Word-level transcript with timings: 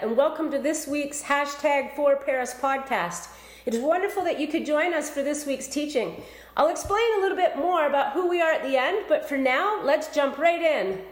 And 0.00 0.16
welcome 0.16 0.50
to 0.52 0.58
this 0.58 0.86
week's 0.86 1.22
hashtag 1.22 1.94
for 1.94 2.16
Paris 2.16 2.54
podcast. 2.54 3.28
It 3.66 3.74
is 3.74 3.80
wonderful 3.80 4.24
that 4.24 4.40
you 4.40 4.48
could 4.48 4.64
join 4.64 4.94
us 4.94 5.10
for 5.10 5.22
this 5.22 5.44
week's 5.44 5.66
teaching. 5.66 6.22
I'll 6.56 6.68
explain 6.68 7.04
a 7.18 7.20
little 7.20 7.36
bit 7.36 7.56
more 7.56 7.86
about 7.86 8.12
who 8.12 8.28
we 8.28 8.40
are 8.40 8.52
at 8.52 8.62
the 8.62 8.76
end, 8.76 9.04
but 9.08 9.28
for 9.28 9.36
now, 9.36 9.82
let's 9.82 10.14
jump 10.14 10.38
right 10.38 10.62
in. 10.62 11.02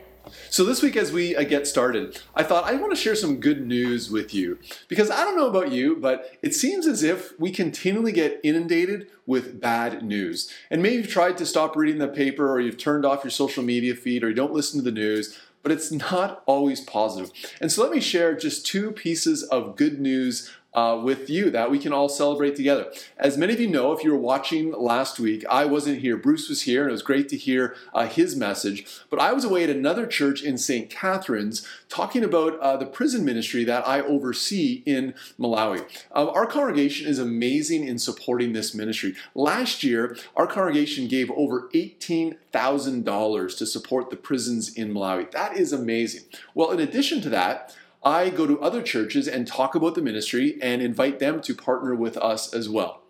So, 0.51 0.65
this 0.65 0.83
week, 0.83 0.97
as 0.97 1.12
we 1.12 1.35
uh, 1.35 1.43
get 1.43 1.66
started, 1.66 2.21
I 2.35 2.43
thought 2.43 2.65
I 2.65 2.75
want 2.75 2.93
to 2.93 2.97
share 2.97 3.15
some 3.15 3.41
good 3.41 3.66
news 3.66 4.11
with 4.11 4.33
you. 4.35 4.59
Because 4.89 5.11
I 5.11 5.25
don't 5.25 5.37
know 5.37 5.49
about 5.49 5.73
you, 5.73 5.97
but 5.97 6.37
it 6.43 6.55
seems 6.55 6.87
as 6.87 7.03
if 7.03 7.39
we 7.41 7.51
continually 7.51 8.12
get 8.12 8.41
inundated 8.45 9.09
with 9.27 9.61
bad 9.61 10.03
news. 10.03 10.53
And 10.70 10.83
maybe 10.83 10.97
you've 10.97 11.09
tried 11.09 11.39
to 11.39 11.47
stop 11.47 11.75
reading 11.75 11.98
the 11.98 12.09
paper, 12.09 12.51
or 12.51 12.61
you've 12.61 12.78
turned 12.78 13.05
off 13.05 13.25
your 13.25 13.31
social 13.31 13.62
media 13.62 13.95
feed, 13.95 14.23
or 14.23 14.28
you 14.28 14.34
don't 14.34 14.53
listen 14.53 14.78
to 14.78 14.84
the 14.84 14.95
news, 14.95 15.39
but 15.62 15.73
it's 15.73 15.91
not 15.92 16.42
always 16.46 16.80
positive. 16.80 17.30
And 17.60 17.70
so, 17.70 17.82
let 17.82 17.92
me 17.92 18.00
share 18.00 18.34
just 18.37 18.66
two 18.66 18.92
pieces 18.92 19.42
of 19.42 19.77
good 19.77 20.00
news 20.00 20.50
uh, 20.74 21.01
with 21.02 21.29
you 21.29 21.51
that 21.51 21.70
we 21.70 21.79
can 21.79 21.92
all 21.92 22.09
celebrate 22.09 22.56
together. 22.56 22.92
As 23.19 23.37
many 23.37 23.52
of 23.52 23.61
you 23.61 23.69
know, 23.69 23.92
if 23.92 24.05
you 24.05 24.12
were 24.12 24.19
watching 24.19 24.73
last 24.73 25.19
week, 25.19 25.45
I 25.51 25.65
wasn't 25.65 26.01
here. 26.01 26.16
Bruce 26.16 26.48
was 26.48 26.62
here, 26.62 26.83
and 26.83 26.91
it 26.91 26.92
was 26.92 27.02
great 27.02 27.28
to 27.30 27.37
hear 27.37 27.74
uh, 27.92 28.06
his 28.06 28.37
message. 28.37 28.87
But 29.09 29.20
I 29.20 29.33
was 29.33 29.45
away 29.45 29.64
at 29.64 29.70
another 29.70 30.06
church 30.06 30.42
in 30.42 30.59
St. 30.59 30.88
Catharines 30.91 31.66
talking 31.88 32.23
about 32.23 32.59
uh, 32.61 32.77
the 32.77 32.87
prison 32.87 33.25
ministry 33.25 33.64
that 33.64 33.87
I 33.87 34.01
oversee 34.01 34.83
in 34.87 35.14
Malawi. 35.38 35.84
Um, 36.12 36.28
our 36.28 36.47
congregation 36.47 37.09
is 37.09 37.19
amazing 37.19 37.87
in 37.87 37.98
supporting 37.98 38.52
this 38.52 38.75
ministry. 38.75 39.14
Last 39.34 39.83
year, 39.83 40.16
our 40.37 40.47
congregation 40.47 41.08
gave 41.08 41.30
over 41.33 41.69
$18,000 41.75 43.58
to 43.58 43.67
support 43.67 44.11
the 44.11 44.17
prisons 44.17 44.73
in 44.75 44.95
Malawi. 44.95 45.30
That 45.33 45.56
is 45.56 45.73
amazing. 45.73 46.23
Well, 46.55 46.70
in 46.70 46.80
addition 46.80 47.20
to 47.23 47.30
that, 47.30 47.75
I 48.03 48.31
go 48.31 48.47
to 48.47 48.61
other 48.61 48.83
churches 48.83 49.29
and 49.29 49.47
talk 49.47 49.75
about 49.75 49.95
the 49.95 50.03
ministry 50.03 50.59
and 50.62 50.81
invite 50.81 51.19
them 51.19 51.41
to 51.43 51.55
partner 51.55 51.95
with 51.95 52.17
us 52.17 52.53
as 52.55 52.69
well. 52.69 53.03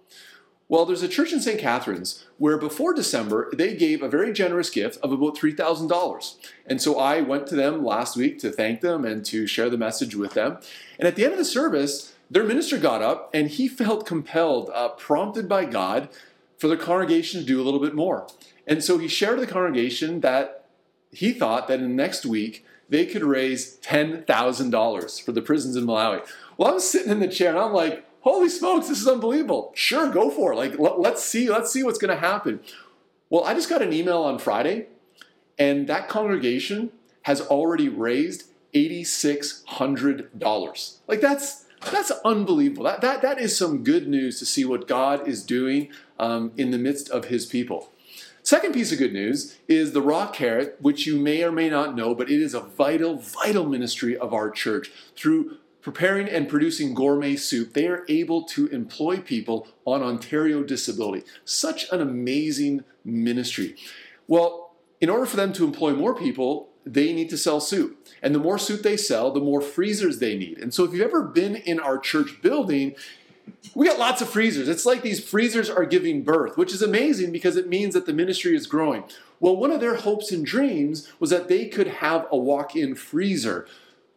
Well, 0.68 0.84
there's 0.84 1.02
a 1.02 1.08
church 1.08 1.32
in 1.32 1.40
St. 1.40 1.58
Catharines 1.58 2.24
where 2.38 2.56
before 2.56 2.94
December 2.94 3.50
they 3.52 3.74
gave 3.74 4.02
a 4.02 4.08
very 4.08 4.32
generous 4.32 4.70
gift 4.70 4.98
of 5.02 5.10
about 5.10 5.36
$3,000. 5.36 6.34
And 6.64 6.80
so 6.80 6.96
I 6.96 7.20
went 7.20 7.48
to 7.48 7.56
them 7.56 7.84
last 7.84 8.16
week 8.16 8.38
to 8.38 8.52
thank 8.52 8.80
them 8.80 9.04
and 9.04 9.24
to 9.26 9.48
share 9.48 9.68
the 9.68 9.76
message 9.76 10.14
with 10.14 10.34
them. 10.34 10.58
And 10.96 11.08
at 11.08 11.16
the 11.16 11.24
end 11.24 11.32
of 11.32 11.38
the 11.38 11.44
service, 11.44 12.14
their 12.30 12.44
minister 12.44 12.78
got 12.78 13.02
up 13.02 13.30
and 13.34 13.48
he 13.48 13.66
felt 13.66 14.06
compelled, 14.06 14.70
uh, 14.72 14.90
prompted 14.90 15.48
by 15.48 15.64
God, 15.64 16.08
for 16.56 16.68
the 16.68 16.76
congregation 16.76 17.40
to 17.40 17.46
do 17.46 17.60
a 17.60 17.64
little 17.64 17.80
bit 17.80 17.94
more. 17.94 18.28
And 18.64 18.84
so 18.84 18.98
he 18.98 19.08
shared 19.08 19.38
with 19.38 19.48
the 19.48 19.52
congregation 19.52 20.20
that 20.20 20.59
he 21.12 21.32
thought 21.32 21.68
that 21.68 21.80
in 21.80 21.88
the 21.88 22.02
next 22.02 22.26
week 22.26 22.64
they 22.88 23.06
could 23.06 23.22
raise 23.22 23.76
$10,000 23.78 25.22
for 25.22 25.32
the 25.32 25.42
prisons 25.42 25.76
in 25.76 25.86
Malawi. 25.86 26.26
Well, 26.56 26.70
I 26.70 26.74
was 26.74 26.90
sitting 26.90 27.12
in 27.12 27.20
the 27.20 27.28
chair 27.28 27.50
and 27.50 27.58
I'm 27.58 27.72
like, 27.72 28.04
holy 28.20 28.48
smokes, 28.48 28.88
this 28.88 29.00
is 29.00 29.08
unbelievable. 29.08 29.72
Sure, 29.74 30.10
go 30.10 30.30
for 30.30 30.52
it. 30.52 30.56
Like, 30.56 30.78
let's 30.78 31.22
see, 31.22 31.48
let's 31.48 31.72
see 31.72 31.82
what's 31.82 31.98
going 31.98 32.14
to 32.14 32.20
happen. 32.20 32.60
Well, 33.28 33.44
I 33.44 33.54
just 33.54 33.70
got 33.70 33.82
an 33.82 33.92
email 33.92 34.22
on 34.22 34.40
Friday, 34.40 34.86
and 35.58 35.86
that 35.86 36.08
congregation 36.08 36.90
has 37.22 37.40
already 37.40 37.88
raised 37.88 38.50
$8,600. 38.74 40.96
Like, 41.06 41.20
that's 41.20 41.66
that's 41.90 42.10
unbelievable. 42.26 42.84
That, 42.84 43.00
that, 43.00 43.22
that 43.22 43.40
is 43.40 43.56
some 43.56 43.82
good 43.82 44.06
news 44.06 44.38
to 44.38 44.44
see 44.44 44.66
what 44.66 44.86
God 44.86 45.26
is 45.26 45.42
doing 45.42 45.88
um, 46.18 46.52
in 46.58 46.72
the 46.72 46.78
midst 46.78 47.08
of 47.08 47.24
his 47.26 47.46
people. 47.46 47.90
Second 48.42 48.72
piece 48.72 48.90
of 48.90 48.98
good 48.98 49.12
news 49.12 49.58
is 49.68 49.92
the 49.92 50.02
Raw 50.02 50.30
Carrot, 50.30 50.76
which 50.80 51.06
you 51.06 51.18
may 51.18 51.42
or 51.42 51.52
may 51.52 51.68
not 51.68 51.94
know, 51.94 52.14
but 52.14 52.30
it 52.30 52.40
is 52.40 52.54
a 52.54 52.60
vital, 52.60 53.16
vital 53.16 53.66
ministry 53.66 54.16
of 54.16 54.32
our 54.32 54.50
church. 54.50 54.90
Through 55.14 55.58
preparing 55.82 56.28
and 56.28 56.48
producing 56.48 56.94
gourmet 56.94 57.36
soup, 57.36 57.74
they 57.74 57.86
are 57.86 58.04
able 58.08 58.44
to 58.44 58.66
employ 58.68 59.18
people 59.18 59.68
on 59.84 60.02
Ontario 60.02 60.62
disability. 60.62 61.24
Such 61.44 61.90
an 61.92 62.00
amazing 62.00 62.84
ministry. 63.04 63.76
Well, 64.26 64.74
in 65.00 65.10
order 65.10 65.26
for 65.26 65.36
them 65.36 65.52
to 65.54 65.64
employ 65.64 65.94
more 65.94 66.14
people, 66.14 66.68
they 66.84 67.12
need 67.12 67.28
to 67.30 67.38
sell 67.38 67.60
soup. 67.60 68.06
And 68.22 68.34
the 68.34 68.38
more 68.38 68.58
soup 68.58 68.82
they 68.82 68.96
sell, 68.96 69.30
the 69.30 69.40
more 69.40 69.60
freezers 69.60 70.18
they 70.18 70.36
need. 70.36 70.58
And 70.58 70.72
so 70.72 70.84
if 70.84 70.92
you've 70.92 71.02
ever 71.02 71.22
been 71.22 71.56
in 71.56 71.78
our 71.78 71.98
church 71.98 72.40
building, 72.42 72.94
we 73.74 73.86
got 73.86 73.98
lots 73.98 74.20
of 74.20 74.28
freezers. 74.28 74.68
It's 74.68 74.86
like 74.86 75.02
these 75.02 75.22
freezers 75.22 75.70
are 75.70 75.84
giving 75.84 76.22
birth, 76.22 76.56
which 76.56 76.72
is 76.72 76.82
amazing 76.82 77.32
because 77.32 77.56
it 77.56 77.68
means 77.68 77.94
that 77.94 78.06
the 78.06 78.12
ministry 78.12 78.56
is 78.56 78.66
growing. 78.66 79.04
Well, 79.38 79.56
one 79.56 79.70
of 79.70 79.80
their 79.80 79.96
hopes 79.96 80.32
and 80.32 80.44
dreams 80.44 81.10
was 81.18 81.30
that 81.30 81.48
they 81.48 81.66
could 81.66 81.86
have 81.86 82.26
a 82.30 82.36
walk 82.36 82.76
in 82.76 82.94
freezer, 82.94 83.66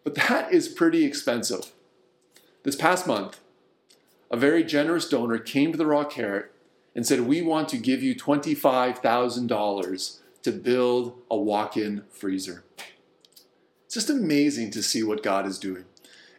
but 0.03 0.15
that 0.15 0.51
is 0.51 0.67
pretty 0.67 1.05
expensive. 1.05 1.71
This 2.63 2.75
past 2.75 3.07
month, 3.07 3.39
a 4.31 4.37
very 4.37 4.63
generous 4.63 5.07
donor 5.07 5.37
came 5.37 5.71
to 5.71 5.77
the 5.77 5.85
Raw 5.85 6.03
Carrot 6.03 6.51
and 6.95 7.05
said, 7.05 7.21
We 7.21 7.41
want 7.41 7.69
to 7.69 7.77
give 7.77 8.01
you 8.01 8.15
$25,000 8.15 10.19
to 10.43 10.51
build 10.51 11.21
a 11.29 11.37
walk 11.37 11.77
in 11.77 12.03
freezer. 12.09 12.63
It's 13.85 13.95
just 13.95 14.09
amazing 14.09 14.71
to 14.71 14.83
see 14.83 15.03
what 15.03 15.23
God 15.23 15.45
is 15.45 15.59
doing. 15.59 15.85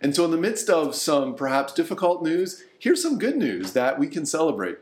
And 0.05 0.15
so, 0.15 0.27
in 0.27 0.31
the 0.31 0.37
midst 0.37 0.69
of 0.69 0.95
some 0.95 1.35
perhaps 1.35 1.73
difficult 1.73 2.23
news, 2.23 2.63
here's 2.79 3.03
some 3.03 3.19
good 3.19 3.39
news 3.39 3.73
that 3.73 3.99
we 3.99 4.07
can 4.07 4.27
celebrate. 4.27 4.77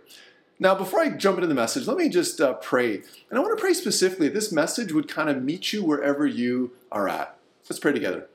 Now, 0.59 0.75
before 0.75 0.99
I 0.99 1.11
jump 1.11 1.37
into 1.37 1.47
the 1.47 1.55
message, 1.55 1.87
let 1.87 1.97
me 1.97 2.09
just 2.09 2.41
uh, 2.41 2.55
pray. 2.55 2.97
And 2.97 3.39
I 3.39 3.39
want 3.39 3.57
to 3.57 3.61
pray 3.61 3.73
specifically 3.73 4.27
that 4.27 4.35
this 4.35 4.51
message 4.51 4.93
would 4.93 5.07
kind 5.07 5.31
of 5.31 5.41
meet 5.41 5.73
you 5.73 5.85
wherever 5.85 6.27
you 6.27 6.73
are 6.91 7.09
at. 7.09 7.37
Let's 7.71 7.79
pray 7.79 7.93
together. 7.93 8.27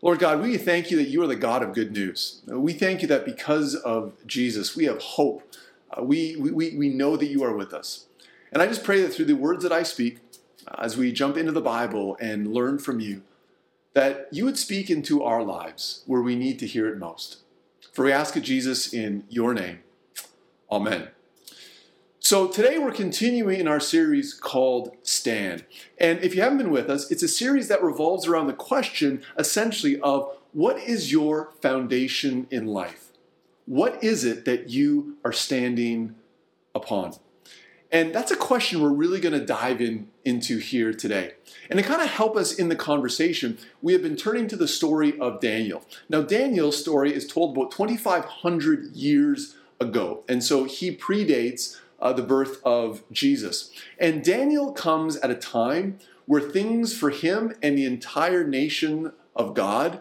Lord 0.00 0.20
God, 0.20 0.40
we 0.40 0.56
thank 0.58 0.92
you 0.92 0.96
that 0.98 1.08
you 1.08 1.20
are 1.22 1.26
the 1.26 1.34
God 1.34 1.64
of 1.64 1.74
good 1.74 1.90
news. 1.90 2.40
We 2.46 2.72
thank 2.72 3.02
you 3.02 3.08
that 3.08 3.24
because 3.24 3.74
of 3.74 4.12
Jesus, 4.24 4.76
we 4.76 4.84
have 4.84 5.02
hope. 5.02 5.42
Uh, 5.90 6.04
we, 6.04 6.36
we, 6.36 6.76
we 6.76 6.88
know 6.88 7.16
that 7.16 7.26
you 7.26 7.42
are 7.42 7.56
with 7.56 7.74
us. 7.74 8.06
And 8.52 8.62
I 8.62 8.68
just 8.68 8.84
pray 8.84 9.02
that 9.02 9.12
through 9.12 9.24
the 9.24 9.34
words 9.34 9.64
that 9.64 9.72
I 9.72 9.82
speak, 9.82 10.18
uh, 10.68 10.76
as 10.78 10.96
we 10.96 11.10
jump 11.10 11.36
into 11.36 11.50
the 11.50 11.60
Bible 11.60 12.16
and 12.20 12.54
learn 12.54 12.78
from 12.78 13.00
you, 13.00 13.22
that 13.94 14.28
you 14.30 14.44
would 14.44 14.58
speak 14.58 14.90
into 14.90 15.22
our 15.22 15.42
lives 15.42 16.02
where 16.06 16.22
we 16.22 16.36
need 16.36 16.58
to 16.58 16.66
hear 16.66 16.88
it 16.88 16.98
most. 16.98 17.38
For 17.92 18.04
we 18.04 18.12
ask 18.12 18.36
it, 18.36 18.42
Jesus, 18.42 18.92
in 18.92 19.24
your 19.28 19.54
name. 19.54 19.80
Amen. 20.70 21.08
So 22.20 22.46
today 22.46 22.78
we're 22.78 22.92
continuing 22.92 23.58
in 23.58 23.66
our 23.66 23.80
series 23.80 24.34
called 24.34 24.94
Stand. 25.02 25.64
And 25.98 26.20
if 26.20 26.34
you 26.34 26.42
haven't 26.42 26.58
been 26.58 26.70
with 26.70 26.90
us, 26.90 27.10
it's 27.10 27.22
a 27.22 27.28
series 27.28 27.68
that 27.68 27.82
revolves 27.82 28.26
around 28.26 28.48
the 28.48 28.52
question 28.52 29.22
essentially 29.38 29.98
of 30.00 30.36
what 30.52 30.78
is 30.78 31.10
your 31.10 31.52
foundation 31.62 32.46
in 32.50 32.66
life? 32.66 33.12
What 33.66 34.02
is 34.04 34.24
it 34.24 34.44
that 34.44 34.68
you 34.68 35.16
are 35.24 35.32
standing 35.32 36.16
upon? 36.74 37.14
And 37.90 38.14
that's 38.14 38.30
a 38.30 38.36
question 38.36 38.82
we're 38.82 38.90
really 38.90 39.20
going 39.20 39.38
to 39.38 39.44
dive 39.44 39.80
in 39.80 40.08
into 40.24 40.58
here 40.58 40.92
today. 40.92 41.32
And 41.70 41.78
to 41.78 41.84
kind 41.84 42.02
of 42.02 42.08
help 42.08 42.36
us 42.36 42.52
in 42.52 42.68
the 42.68 42.76
conversation, 42.76 43.58
we 43.80 43.94
have 43.94 44.02
been 44.02 44.16
turning 44.16 44.46
to 44.48 44.56
the 44.56 44.68
story 44.68 45.18
of 45.18 45.40
Daniel. 45.40 45.82
Now, 46.08 46.20
Daniel's 46.20 46.78
story 46.78 47.14
is 47.14 47.26
told 47.26 47.56
about 47.56 47.70
2,500 47.70 48.94
years 48.94 49.56
ago, 49.80 50.24
and 50.28 50.44
so 50.44 50.64
he 50.64 50.94
predates 50.94 51.78
uh, 52.00 52.12
the 52.12 52.22
birth 52.22 52.60
of 52.64 53.02
Jesus. 53.10 53.70
And 53.98 54.22
Daniel 54.22 54.72
comes 54.72 55.16
at 55.16 55.30
a 55.30 55.34
time 55.34 55.98
where 56.26 56.42
things 56.42 56.96
for 56.96 57.10
him 57.10 57.54
and 57.62 57.78
the 57.78 57.86
entire 57.86 58.46
nation 58.46 59.12
of 59.34 59.54
God, 59.54 60.00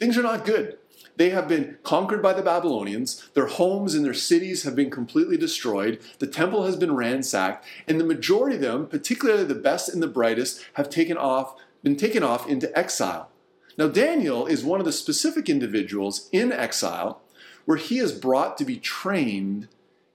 things 0.00 0.18
are 0.18 0.22
not 0.22 0.44
good. 0.44 0.78
They 1.16 1.30
have 1.30 1.46
been 1.46 1.78
conquered 1.82 2.22
by 2.22 2.32
the 2.32 2.42
Babylonians. 2.42 3.28
Their 3.34 3.46
homes 3.46 3.94
and 3.94 4.04
their 4.04 4.14
cities 4.14 4.64
have 4.64 4.74
been 4.74 4.90
completely 4.90 5.36
destroyed. 5.36 6.00
The 6.18 6.26
temple 6.26 6.64
has 6.64 6.76
been 6.76 6.96
ransacked. 6.96 7.64
And 7.86 8.00
the 8.00 8.04
majority 8.04 8.56
of 8.56 8.62
them, 8.62 8.86
particularly 8.86 9.44
the 9.44 9.54
best 9.54 9.88
and 9.88 10.02
the 10.02 10.08
brightest, 10.08 10.64
have 10.74 10.90
taken 10.90 11.16
off, 11.16 11.54
been 11.82 11.96
taken 11.96 12.22
off 12.22 12.48
into 12.48 12.76
exile. 12.76 13.30
Now, 13.78 13.88
Daniel 13.88 14.46
is 14.46 14.64
one 14.64 14.80
of 14.80 14.86
the 14.86 14.92
specific 14.92 15.48
individuals 15.48 16.28
in 16.32 16.52
exile 16.52 17.20
where 17.64 17.76
he 17.76 17.98
is 17.98 18.12
brought 18.12 18.56
to 18.58 18.64
be 18.64 18.76
trained 18.76 19.68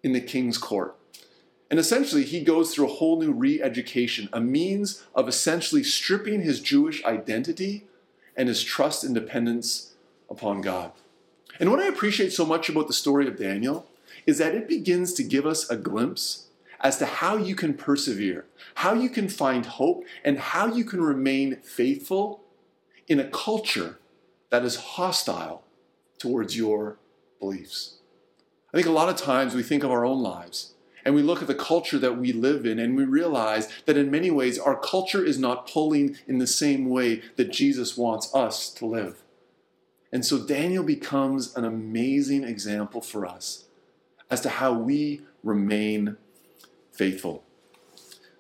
in 0.03 0.13
the 0.13 0.21
king's 0.21 0.57
court. 0.57 0.95
And 1.69 1.79
essentially, 1.79 2.23
he 2.23 2.41
goes 2.41 2.73
through 2.73 2.87
a 2.87 2.93
whole 2.93 3.19
new 3.19 3.31
re 3.31 3.61
education, 3.61 4.27
a 4.33 4.41
means 4.41 5.03
of 5.13 5.27
essentially 5.27 5.83
stripping 5.83 6.41
his 6.41 6.61
Jewish 6.61 7.03
identity 7.05 7.85
and 8.35 8.47
his 8.47 8.63
trust 8.63 9.03
and 9.03 9.13
dependence 9.13 9.88
upon 10.29 10.61
God. 10.61 10.91
And 11.59 11.71
what 11.71 11.79
I 11.79 11.87
appreciate 11.87 12.31
so 12.31 12.45
much 12.45 12.69
about 12.69 12.87
the 12.87 12.93
story 12.93 13.27
of 13.27 13.37
Daniel 13.37 13.87
is 14.25 14.37
that 14.37 14.55
it 14.55 14.67
begins 14.67 15.13
to 15.13 15.23
give 15.23 15.45
us 15.45 15.69
a 15.69 15.75
glimpse 15.75 16.47
as 16.81 16.97
to 16.97 17.05
how 17.05 17.35
you 17.35 17.55
can 17.55 17.73
persevere, 17.73 18.45
how 18.75 18.93
you 18.93 19.09
can 19.09 19.27
find 19.27 19.65
hope, 19.65 20.03
and 20.23 20.39
how 20.39 20.67
you 20.67 20.85
can 20.85 21.01
remain 21.01 21.57
faithful 21.57 22.41
in 23.07 23.19
a 23.19 23.27
culture 23.27 23.99
that 24.49 24.63
is 24.63 24.75
hostile 24.75 25.63
towards 26.17 26.55
your 26.55 26.97
beliefs. 27.39 27.97
I 28.73 28.77
think 28.77 28.87
a 28.87 28.91
lot 28.91 29.09
of 29.09 29.17
times 29.17 29.55
we 29.55 29.63
think 29.63 29.83
of 29.83 29.91
our 29.91 30.05
own 30.05 30.21
lives 30.21 30.73
and 31.03 31.15
we 31.15 31.21
look 31.21 31.41
at 31.41 31.47
the 31.47 31.55
culture 31.55 31.97
that 31.97 32.17
we 32.17 32.31
live 32.31 32.65
in 32.65 32.77
and 32.77 32.95
we 32.95 33.05
realize 33.05 33.67
that 33.85 33.97
in 33.97 34.11
many 34.11 34.29
ways 34.29 34.59
our 34.59 34.79
culture 34.79 35.23
is 35.23 35.39
not 35.39 35.67
pulling 35.67 36.17
in 36.27 36.37
the 36.37 36.47
same 36.47 36.87
way 36.87 37.21
that 37.35 37.51
Jesus 37.51 37.97
wants 37.97 38.33
us 38.35 38.69
to 38.73 38.85
live. 38.85 39.23
And 40.11 40.25
so 40.25 40.39
Daniel 40.39 40.83
becomes 40.83 41.55
an 41.55 41.65
amazing 41.65 42.43
example 42.43 43.01
for 43.01 43.25
us 43.25 43.65
as 44.29 44.41
to 44.41 44.49
how 44.49 44.73
we 44.73 45.21
remain 45.43 46.17
faithful. 46.91 47.43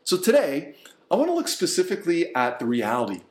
So 0.03 0.17
today, 0.17 0.75
I 1.11 1.15
want 1.15 1.29
to 1.29 1.33
look 1.33 1.47
specifically 1.47 2.33
at 2.35 2.59
the 2.59 2.65
reality 2.65 3.21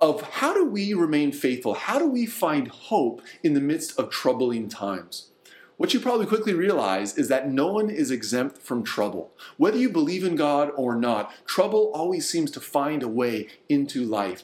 of 0.00 0.22
how 0.22 0.54
do 0.54 0.64
we 0.64 0.94
remain 0.94 1.32
faithful? 1.32 1.74
How 1.74 1.98
do 1.98 2.06
we 2.06 2.26
find 2.26 2.68
hope 2.68 3.22
in 3.42 3.54
the 3.54 3.60
midst 3.60 3.98
of 3.98 4.10
troubling 4.10 4.68
times? 4.68 5.30
What 5.76 5.94
you 5.94 6.00
probably 6.00 6.26
quickly 6.26 6.54
realize 6.54 7.16
is 7.16 7.28
that 7.28 7.50
no 7.50 7.68
one 7.68 7.88
is 7.88 8.10
exempt 8.10 8.58
from 8.58 8.82
trouble. 8.82 9.32
Whether 9.56 9.78
you 9.78 9.88
believe 9.88 10.24
in 10.24 10.34
God 10.34 10.72
or 10.76 10.96
not, 10.96 11.32
trouble 11.46 11.90
always 11.94 12.28
seems 12.28 12.50
to 12.52 12.60
find 12.60 13.02
a 13.02 13.08
way 13.08 13.48
into 13.68 14.04
life. 14.04 14.42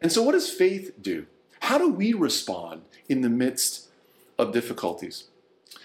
And 0.00 0.12
so, 0.12 0.22
what 0.22 0.32
does 0.32 0.48
faith 0.48 0.92
do? 1.00 1.26
How 1.68 1.76
do 1.76 1.90
we 1.90 2.14
respond 2.14 2.80
in 3.10 3.20
the 3.20 3.28
midst 3.28 3.88
of 4.38 4.54
difficulties? 4.54 5.24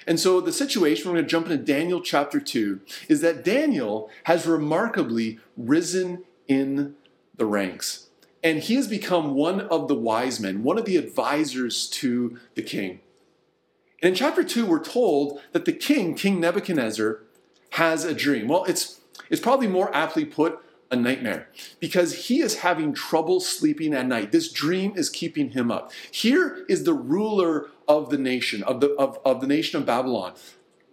And 0.07 0.18
so, 0.18 0.39
the 0.39 0.53
situation, 0.53 1.09
we're 1.09 1.15
going 1.15 1.25
to 1.25 1.30
jump 1.30 1.50
into 1.50 1.62
Daniel 1.62 2.00
chapter 2.00 2.39
2, 2.39 2.80
is 3.09 3.19
that 3.19 3.44
Daniel 3.44 4.09
has 4.24 4.47
remarkably 4.47 5.41
risen 5.57 6.24
in 6.47 6.95
the 7.35 7.45
ranks. 7.45 8.07
And 8.41 8.59
he 8.59 8.75
has 8.75 8.88
become 8.88 9.33
one 9.33 9.59
of 9.59 9.89
the 9.89 9.95
wise 9.95 10.39
men, 10.39 10.63
one 10.63 10.77
of 10.77 10.85
the 10.85 10.95
advisors 10.95 11.89
to 11.89 12.39
the 12.56 12.63
king. 12.63 13.01
And 14.01 14.12
in 14.12 14.15
chapter 14.15 14.45
2, 14.45 14.65
we're 14.65 14.81
told 14.81 15.41
that 15.51 15.65
the 15.65 15.74
king, 15.74 16.15
King 16.15 16.39
Nebuchadnezzar, 16.39 17.19
has 17.71 18.06
a 18.06 18.13
dream. 18.13 18.47
Well, 18.47 18.63
it's, 18.63 19.01
it's 19.29 19.41
probably 19.41 19.68
more 19.68 19.94
aptly 19.94 20.24
put 20.24 20.59
a 20.94 20.95
nightmare 20.95 21.50
because 21.80 22.28
he 22.28 22.40
is 22.40 22.60
having 22.60 22.94
trouble 22.94 23.40
sleeping 23.40 23.94
at 23.94 24.06
night. 24.06 24.31
This 24.31 24.51
dream 24.51 24.94
is 24.95 25.10
keeping 25.10 25.50
him 25.50 25.72
up. 25.72 25.92
Here 26.12 26.63
is 26.69 26.84
the 26.84 26.94
ruler 26.94 27.69
of 27.88 28.10
the 28.10 28.18
nation, 28.18 28.63
of 28.63 28.80
the, 28.80 28.92
of, 28.92 29.19
of 29.25 29.42
the 29.42 29.48
nation 29.48 29.80
of 29.80 29.86
Babylon, 29.86 30.34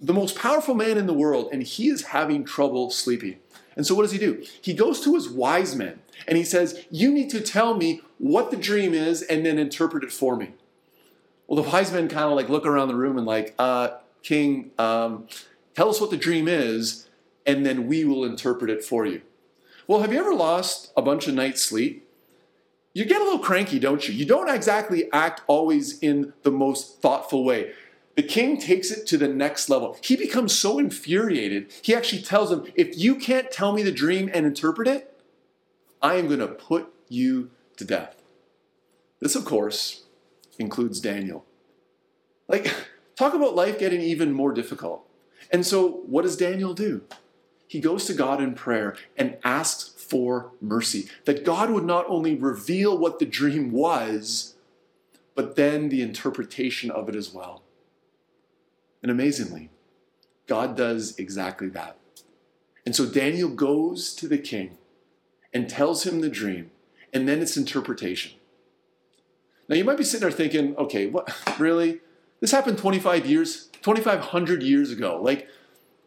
the 0.00 0.14
most 0.14 0.36
powerful 0.36 0.74
man 0.74 0.96
in 0.96 1.06
the 1.06 1.14
world, 1.14 1.50
and 1.52 1.62
he 1.62 1.88
is 1.88 2.06
having 2.06 2.44
trouble 2.44 2.90
sleeping. 2.90 3.36
And 3.76 3.86
so 3.86 3.94
what 3.94 4.02
does 4.02 4.12
he 4.12 4.18
do? 4.18 4.42
He 4.60 4.72
goes 4.72 5.00
to 5.02 5.14
his 5.14 5.28
wise 5.28 5.76
men 5.76 6.00
and 6.26 6.36
he 6.36 6.44
says, 6.44 6.84
You 6.90 7.12
need 7.12 7.30
to 7.30 7.40
tell 7.40 7.74
me 7.76 8.00
what 8.18 8.50
the 8.50 8.56
dream 8.56 8.94
is 8.94 9.22
and 9.22 9.44
then 9.44 9.58
interpret 9.58 10.02
it 10.02 10.12
for 10.12 10.34
me. 10.34 10.54
Well, 11.46 11.62
the 11.62 11.68
wise 11.68 11.92
men 11.92 12.08
kind 12.08 12.26
of 12.26 12.32
like 12.32 12.48
look 12.48 12.66
around 12.66 12.88
the 12.88 12.94
room 12.94 13.18
and 13.18 13.26
like, 13.26 13.54
uh, 13.58 13.90
King, 14.22 14.70
um, 14.78 15.28
tell 15.74 15.88
us 15.88 16.00
what 16.00 16.10
the 16.10 16.16
dream 16.16 16.46
is, 16.46 17.08
and 17.46 17.64
then 17.64 17.86
we 17.86 18.04
will 18.04 18.24
interpret 18.24 18.70
it 18.70 18.84
for 18.84 19.06
you. 19.06 19.22
Well, 19.90 20.02
have 20.02 20.12
you 20.12 20.20
ever 20.20 20.32
lost 20.32 20.92
a 20.96 21.02
bunch 21.02 21.26
of 21.26 21.34
nights' 21.34 21.62
sleep? 21.62 22.08
You 22.94 23.04
get 23.04 23.20
a 23.20 23.24
little 23.24 23.40
cranky, 23.40 23.80
don't 23.80 24.08
you? 24.08 24.14
You 24.14 24.24
don't 24.24 24.48
exactly 24.48 25.10
act 25.12 25.42
always 25.48 25.98
in 25.98 26.32
the 26.44 26.52
most 26.52 27.02
thoughtful 27.02 27.42
way. 27.44 27.72
The 28.14 28.22
king 28.22 28.56
takes 28.56 28.92
it 28.92 29.04
to 29.08 29.18
the 29.18 29.26
next 29.26 29.68
level. 29.68 29.98
He 30.00 30.14
becomes 30.14 30.56
so 30.56 30.78
infuriated, 30.78 31.72
he 31.82 31.92
actually 31.92 32.22
tells 32.22 32.52
him, 32.52 32.66
If 32.76 32.96
you 32.96 33.16
can't 33.16 33.50
tell 33.50 33.72
me 33.72 33.82
the 33.82 33.90
dream 33.90 34.30
and 34.32 34.46
interpret 34.46 34.86
it, 34.86 35.20
I 36.00 36.14
am 36.14 36.28
going 36.28 36.38
to 36.38 36.46
put 36.46 36.94
you 37.08 37.50
to 37.76 37.84
death. 37.84 38.14
This, 39.18 39.34
of 39.34 39.44
course, 39.44 40.04
includes 40.56 41.00
Daniel. 41.00 41.44
Like, 42.46 42.72
talk 43.16 43.34
about 43.34 43.56
life 43.56 43.76
getting 43.76 44.02
even 44.02 44.32
more 44.34 44.52
difficult. 44.52 45.04
And 45.50 45.66
so, 45.66 46.02
what 46.06 46.22
does 46.22 46.36
Daniel 46.36 46.74
do? 46.74 47.02
He 47.70 47.78
goes 47.78 48.06
to 48.06 48.14
God 48.14 48.42
in 48.42 48.54
prayer 48.54 48.96
and 49.16 49.36
asks 49.44 49.90
for 50.02 50.50
mercy, 50.60 51.08
that 51.24 51.44
God 51.44 51.70
would 51.70 51.84
not 51.84 52.04
only 52.08 52.34
reveal 52.34 52.98
what 52.98 53.20
the 53.20 53.24
dream 53.24 53.70
was, 53.70 54.56
but 55.36 55.54
then 55.54 55.88
the 55.88 56.02
interpretation 56.02 56.90
of 56.90 57.08
it 57.08 57.14
as 57.14 57.32
well. 57.32 57.62
And 59.04 59.10
amazingly, 59.12 59.70
God 60.48 60.76
does 60.76 61.16
exactly 61.16 61.68
that. 61.68 61.96
And 62.84 62.96
so 62.96 63.06
Daniel 63.06 63.48
goes 63.48 64.16
to 64.16 64.26
the 64.26 64.38
king 64.38 64.76
and 65.54 65.70
tells 65.70 66.04
him 66.04 66.22
the 66.22 66.28
dream, 66.28 66.72
and 67.12 67.28
then 67.28 67.40
its 67.40 67.56
interpretation. 67.56 68.32
Now 69.68 69.76
you 69.76 69.84
might 69.84 69.96
be 69.96 70.02
sitting 70.02 70.26
there 70.26 70.36
thinking, 70.36 70.74
okay, 70.74 71.06
what 71.06 71.32
really? 71.60 72.00
This 72.40 72.50
happened 72.50 72.78
25 72.78 73.26
years, 73.26 73.66
2500 73.82 74.60
years 74.64 74.90
ago. 74.90 75.20
Like, 75.22 75.46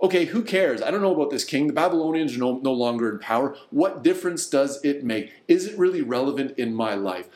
okay, 0.04 0.26
who 0.26 0.44
cares? 0.44 0.82
I 0.82 0.92
don't 0.92 1.02
know 1.02 1.16
about 1.16 1.32
this 1.32 1.46
king. 1.46 1.68
The 1.68 1.74
Babylonians 1.74 2.36
are 2.36 2.40
no, 2.40 2.60
no 2.60 2.74
longer 2.74 3.10
in 3.10 3.20
power. 3.20 3.56
What 3.72 4.04
difference 4.04 4.48
does 4.48 4.84
it 4.84 5.04
make? 5.04 5.32
Is 5.48 5.66
it 5.66 5.80
really 5.80 6.02
relevant 6.02 6.60
in 6.60 6.76
my 6.76 6.94
life? 6.94 7.30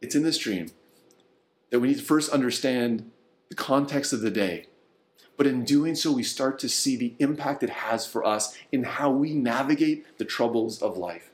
It's 0.00 0.14
in 0.14 0.22
this 0.22 0.38
dream 0.38 0.70
that 1.70 1.80
we 1.80 1.88
need 1.88 1.98
to 1.98 2.04
first 2.04 2.30
understand 2.30 3.10
the 3.48 3.56
context 3.56 4.12
of 4.12 4.20
the 4.20 4.30
day. 4.30 4.68
But 5.36 5.48
in 5.48 5.64
doing 5.64 5.96
so, 5.96 6.12
we 6.12 6.22
start 6.22 6.60
to 6.60 6.68
see 6.68 6.96
the 6.96 7.14
impact 7.18 7.64
it 7.64 7.70
has 7.70 8.06
for 8.06 8.24
us 8.24 8.56
in 8.70 8.84
how 8.84 9.10
we 9.10 9.34
navigate 9.34 10.16
the 10.18 10.24
troubles 10.24 10.80
of 10.80 10.96
life. 10.96 11.30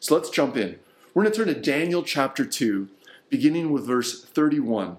So 0.00 0.16
let's 0.16 0.30
jump 0.30 0.56
in. 0.56 0.80
We're 1.14 1.22
going 1.22 1.32
to 1.32 1.44
turn 1.44 1.54
to 1.54 1.60
Daniel 1.60 2.02
chapter 2.02 2.44
2, 2.44 2.88
beginning 3.30 3.70
with 3.70 3.86
verse 3.86 4.24
31. 4.24 4.96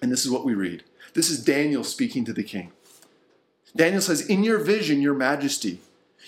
And 0.00 0.12
this 0.12 0.24
is 0.24 0.30
what 0.30 0.44
we 0.44 0.54
read. 0.54 0.84
This 1.14 1.28
is 1.28 1.42
Daniel 1.42 1.82
speaking 1.82 2.24
to 2.26 2.32
the 2.32 2.44
king. 2.44 2.70
Daniel 3.76 4.00
says, 4.00 4.22
In 4.22 4.42
your 4.42 4.58
vision, 4.58 5.00
your 5.00 5.14
majesty, 5.14 5.80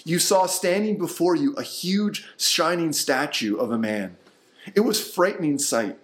you 0.04 0.18
saw 0.18 0.46
standing 0.46 0.98
before 0.98 1.34
you 1.34 1.54
a 1.54 1.62
huge 1.62 2.28
shining 2.36 2.92
statue 2.92 3.56
of 3.56 3.70
a 3.70 3.78
man. 3.78 4.16
It 4.74 4.80
was 4.80 5.00
a 5.00 5.04
frightening 5.04 5.58
sight. 5.58 5.98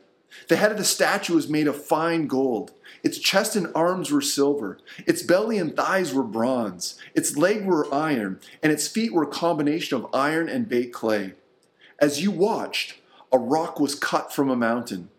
The 0.48 0.56
head 0.56 0.72
of 0.72 0.78
the 0.78 0.84
statue 0.84 1.34
was 1.34 1.48
made 1.48 1.68
of 1.68 1.84
fine 1.84 2.26
gold. 2.26 2.72
Its 3.04 3.18
chest 3.18 3.54
and 3.54 3.70
arms 3.74 4.10
were 4.10 4.20
silver. 4.20 4.78
Its 5.06 5.22
belly 5.22 5.58
and 5.58 5.76
thighs 5.76 6.12
were 6.12 6.24
bronze. 6.24 6.98
Its 7.14 7.36
legs 7.36 7.64
were 7.64 7.92
iron, 7.94 8.40
and 8.62 8.72
its 8.72 8.88
feet 8.88 9.12
were 9.12 9.22
a 9.22 9.28
combination 9.28 9.96
of 9.96 10.12
iron 10.12 10.48
and 10.48 10.68
baked 10.68 10.94
clay. 10.94 11.34
As 12.00 12.20
you 12.20 12.30
watched, 12.30 12.96
a 13.30 13.38
rock 13.38 13.78
was 13.78 13.94
cut 13.94 14.32
from 14.32 14.50
a 14.50 14.56
mountain 14.56 15.10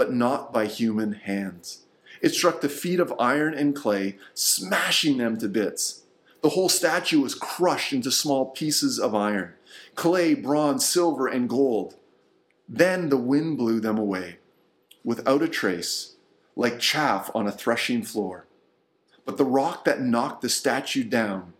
but 0.00 0.14
not 0.14 0.50
by 0.50 0.64
human 0.64 1.12
hands. 1.12 1.80
It 2.20 2.34
struck 2.34 2.60
the 2.60 2.68
feet 2.68 3.00
of 3.00 3.14
iron 3.18 3.54
and 3.54 3.74
clay, 3.74 4.18
smashing 4.34 5.18
them 5.18 5.38
to 5.38 5.48
bits. 5.48 6.02
The 6.42 6.50
whole 6.50 6.68
statue 6.68 7.20
was 7.20 7.34
crushed 7.34 7.92
into 7.92 8.10
small 8.10 8.46
pieces 8.46 8.98
of 8.98 9.14
iron 9.14 9.54
clay, 9.94 10.34
bronze, 10.34 10.84
silver, 10.84 11.26
and 11.28 11.48
gold. 11.48 11.94
Then 12.68 13.08
the 13.08 13.16
wind 13.16 13.58
blew 13.58 13.80
them 13.80 13.98
away, 13.98 14.38
without 15.04 15.42
a 15.42 15.48
trace, 15.48 16.16
like 16.56 16.78
chaff 16.78 17.30
on 17.34 17.46
a 17.46 17.52
threshing 17.52 18.02
floor. 18.02 18.46
But 19.24 19.36
the 19.36 19.44
rock 19.44 19.84
that 19.84 20.00
knocked 20.00 20.42
the 20.42 20.48
statue 20.48 21.04
down 21.04 21.52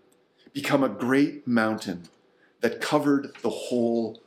became 0.52 0.82
a 0.82 0.88
great 0.88 1.46
mountain 1.46 2.08
that 2.60 2.80
covered 2.80 3.32
the 3.42 3.50
whole 3.50 4.20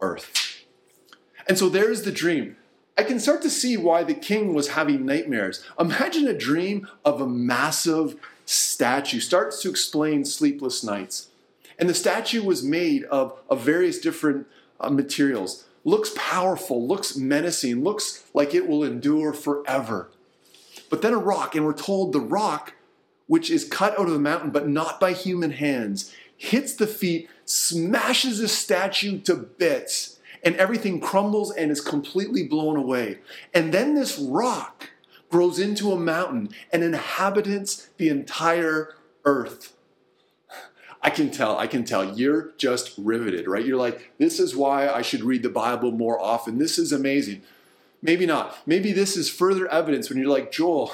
earth. 0.00 0.64
And 1.48 1.58
so 1.58 1.68
there's 1.68 2.02
the 2.02 2.12
dream. 2.12 2.56
I 3.00 3.02
can 3.02 3.18
start 3.18 3.40
to 3.42 3.48
see 3.48 3.78
why 3.78 4.04
the 4.04 4.12
king 4.12 4.52
was 4.52 4.68
having 4.68 5.06
nightmares. 5.06 5.64
Imagine 5.78 6.28
a 6.28 6.36
dream 6.36 6.86
of 7.02 7.18
a 7.18 7.26
massive 7.26 8.14
statue. 8.44 9.20
Starts 9.20 9.62
to 9.62 9.70
explain 9.70 10.26
sleepless 10.26 10.84
nights. 10.84 11.28
And 11.78 11.88
the 11.88 11.94
statue 11.94 12.42
was 12.42 12.62
made 12.62 13.04
of, 13.04 13.38
of 13.48 13.62
various 13.62 13.98
different 13.98 14.46
uh, 14.78 14.90
materials. 14.90 15.64
Looks 15.82 16.12
powerful, 16.14 16.86
looks 16.86 17.16
menacing, 17.16 17.82
looks 17.82 18.22
like 18.34 18.54
it 18.54 18.68
will 18.68 18.84
endure 18.84 19.32
forever. 19.32 20.10
But 20.90 21.00
then 21.00 21.14
a 21.14 21.18
rock, 21.18 21.54
and 21.54 21.64
we're 21.64 21.72
told 21.72 22.12
the 22.12 22.20
rock, 22.20 22.74
which 23.28 23.50
is 23.50 23.64
cut 23.64 23.98
out 23.98 24.08
of 24.08 24.12
the 24.12 24.18
mountain, 24.18 24.50
but 24.50 24.68
not 24.68 25.00
by 25.00 25.14
human 25.14 25.52
hands, 25.52 26.14
hits 26.36 26.74
the 26.74 26.86
feet, 26.86 27.30
smashes 27.46 28.40
the 28.40 28.48
statue 28.48 29.18
to 29.20 29.36
bits 29.36 30.18
and 30.42 30.56
everything 30.56 31.00
crumbles 31.00 31.50
and 31.52 31.70
is 31.70 31.80
completely 31.80 32.46
blown 32.46 32.76
away. 32.76 33.18
And 33.52 33.72
then 33.72 33.94
this 33.94 34.18
rock 34.18 34.90
grows 35.30 35.58
into 35.58 35.92
a 35.92 35.98
mountain 35.98 36.50
and 36.72 36.82
inhabits 36.82 37.88
the 37.96 38.08
entire 38.08 38.94
earth. 39.24 39.76
I 41.02 41.10
can 41.10 41.30
tell, 41.30 41.56
I 41.56 41.66
can 41.66 41.84
tell. 41.84 42.18
You're 42.18 42.52
just 42.58 42.92
riveted, 42.98 43.48
right? 43.48 43.64
You're 43.64 43.78
like, 43.78 44.12
this 44.18 44.38
is 44.38 44.54
why 44.54 44.88
I 44.88 45.00
should 45.02 45.22
read 45.22 45.42
the 45.42 45.48
Bible 45.48 45.92
more 45.92 46.20
often. 46.20 46.58
This 46.58 46.78
is 46.78 46.92
amazing. 46.92 47.42
Maybe 48.02 48.26
not. 48.26 48.56
Maybe 48.66 48.92
this 48.92 49.16
is 49.16 49.30
further 49.30 49.66
evidence 49.68 50.10
when 50.10 50.18
you're 50.18 50.30
like, 50.30 50.52
Joel, 50.52 50.92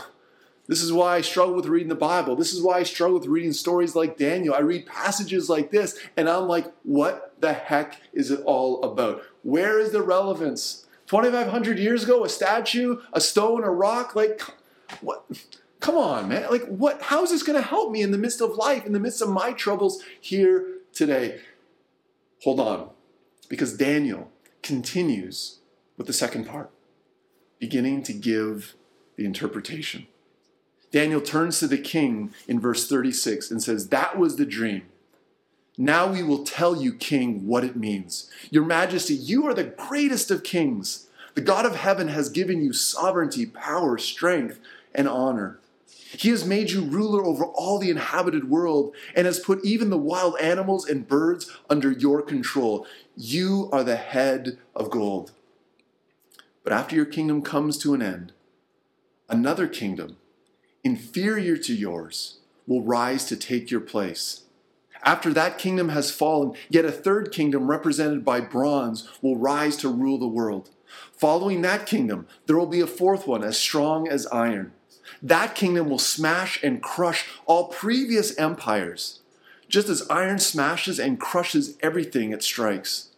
this 0.68 0.82
is 0.82 0.92
why 0.92 1.16
I 1.16 1.20
struggle 1.20 1.54
with 1.54 1.66
reading 1.66 1.88
the 1.88 1.94
Bible. 1.94 2.36
This 2.36 2.52
is 2.52 2.62
why 2.62 2.78
I 2.78 2.82
struggle 2.82 3.18
with 3.18 3.28
reading 3.28 3.52
stories 3.52 3.94
like 3.94 4.18
Daniel. 4.18 4.54
I 4.54 4.60
read 4.60 4.86
passages 4.86 5.48
like 5.48 5.70
this, 5.70 5.98
and 6.16 6.28
I'm 6.28 6.48
like, 6.48 6.72
what 6.82 7.34
the 7.40 7.52
heck 7.52 8.00
is 8.12 8.30
it 8.30 8.40
all 8.44 8.82
about? 8.82 9.22
Where 9.46 9.78
is 9.78 9.92
the 9.92 10.02
relevance? 10.02 10.86
2,500 11.06 11.78
years 11.78 12.02
ago, 12.02 12.24
a 12.24 12.28
statue, 12.28 12.98
a 13.12 13.20
stone, 13.20 13.62
a 13.62 13.70
rock? 13.70 14.16
Like, 14.16 14.42
what? 15.00 15.24
Come 15.78 15.94
on, 15.96 16.28
man. 16.28 16.50
Like, 16.50 16.66
what? 16.66 17.00
How 17.00 17.22
is 17.22 17.30
this 17.30 17.44
going 17.44 17.54
to 17.54 17.66
help 17.66 17.92
me 17.92 18.02
in 18.02 18.10
the 18.10 18.18
midst 18.18 18.40
of 18.40 18.56
life, 18.56 18.84
in 18.84 18.92
the 18.92 18.98
midst 18.98 19.22
of 19.22 19.28
my 19.28 19.52
troubles 19.52 20.02
here 20.20 20.66
today? 20.92 21.38
Hold 22.42 22.58
on, 22.58 22.90
because 23.48 23.76
Daniel 23.76 24.32
continues 24.62 25.60
with 25.96 26.08
the 26.08 26.12
second 26.12 26.46
part. 26.46 26.72
beginning 27.60 28.02
to 28.02 28.12
give 28.12 28.74
the 29.14 29.24
interpretation. 29.24 30.08
Daniel 30.90 31.20
turns 31.20 31.60
to 31.60 31.68
the 31.68 31.78
king 31.78 32.34
in 32.48 32.58
verse 32.58 32.88
36 32.88 33.52
and 33.52 33.62
says, 33.62 33.90
That 33.90 34.18
was 34.18 34.36
the 34.36 34.44
dream. 34.44 34.82
Now 35.78 36.10
we 36.10 36.22
will 36.22 36.44
tell 36.44 36.80
you, 36.82 36.94
king, 36.94 37.46
what 37.46 37.64
it 37.64 37.76
means. 37.76 38.30
Your 38.50 38.64
majesty, 38.64 39.14
you 39.14 39.46
are 39.46 39.54
the 39.54 39.64
greatest 39.64 40.30
of 40.30 40.42
kings. 40.42 41.08
The 41.34 41.42
God 41.42 41.66
of 41.66 41.76
heaven 41.76 42.08
has 42.08 42.30
given 42.30 42.64
you 42.64 42.72
sovereignty, 42.72 43.44
power, 43.44 43.98
strength, 43.98 44.58
and 44.94 45.06
honor. 45.06 45.60
He 45.86 46.30
has 46.30 46.46
made 46.46 46.70
you 46.70 46.82
ruler 46.82 47.24
over 47.24 47.44
all 47.44 47.78
the 47.78 47.90
inhabited 47.90 48.48
world 48.48 48.94
and 49.14 49.26
has 49.26 49.38
put 49.38 49.64
even 49.64 49.90
the 49.90 49.98
wild 49.98 50.38
animals 50.40 50.88
and 50.88 51.06
birds 51.06 51.50
under 51.68 51.90
your 51.90 52.22
control. 52.22 52.86
You 53.14 53.68
are 53.70 53.84
the 53.84 53.96
head 53.96 54.58
of 54.74 54.90
gold. 54.90 55.32
But 56.64 56.72
after 56.72 56.96
your 56.96 57.04
kingdom 57.04 57.42
comes 57.42 57.76
to 57.78 57.92
an 57.92 58.00
end, 58.00 58.32
another 59.28 59.68
kingdom, 59.68 60.16
inferior 60.82 61.56
to 61.58 61.74
yours, 61.74 62.38
will 62.66 62.82
rise 62.82 63.26
to 63.26 63.36
take 63.36 63.70
your 63.70 63.80
place. 63.80 64.45
After 65.06 65.32
that 65.34 65.56
kingdom 65.56 65.90
has 65.90 66.10
fallen, 66.10 66.54
yet 66.68 66.84
a 66.84 66.90
third 66.90 67.30
kingdom 67.30 67.70
represented 67.70 68.24
by 68.24 68.40
bronze 68.40 69.08
will 69.22 69.36
rise 69.36 69.76
to 69.76 69.88
rule 69.88 70.18
the 70.18 70.26
world. 70.26 70.70
Following 71.12 71.62
that 71.62 71.86
kingdom, 71.86 72.26
there 72.46 72.58
will 72.58 72.66
be 72.66 72.80
a 72.80 72.88
fourth 72.88 73.24
one 73.24 73.44
as 73.44 73.56
strong 73.56 74.08
as 74.08 74.26
iron. 74.26 74.72
That 75.22 75.54
kingdom 75.54 75.88
will 75.88 76.00
smash 76.00 76.60
and 76.62 76.82
crush 76.82 77.24
all 77.46 77.68
previous 77.68 78.36
empires, 78.36 79.20
just 79.68 79.88
as 79.88 80.08
iron 80.10 80.40
smashes 80.40 80.98
and 80.98 81.20
crushes 81.20 81.78
everything 81.80 82.32
it 82.32 82.42
strikes. 82.42 83.10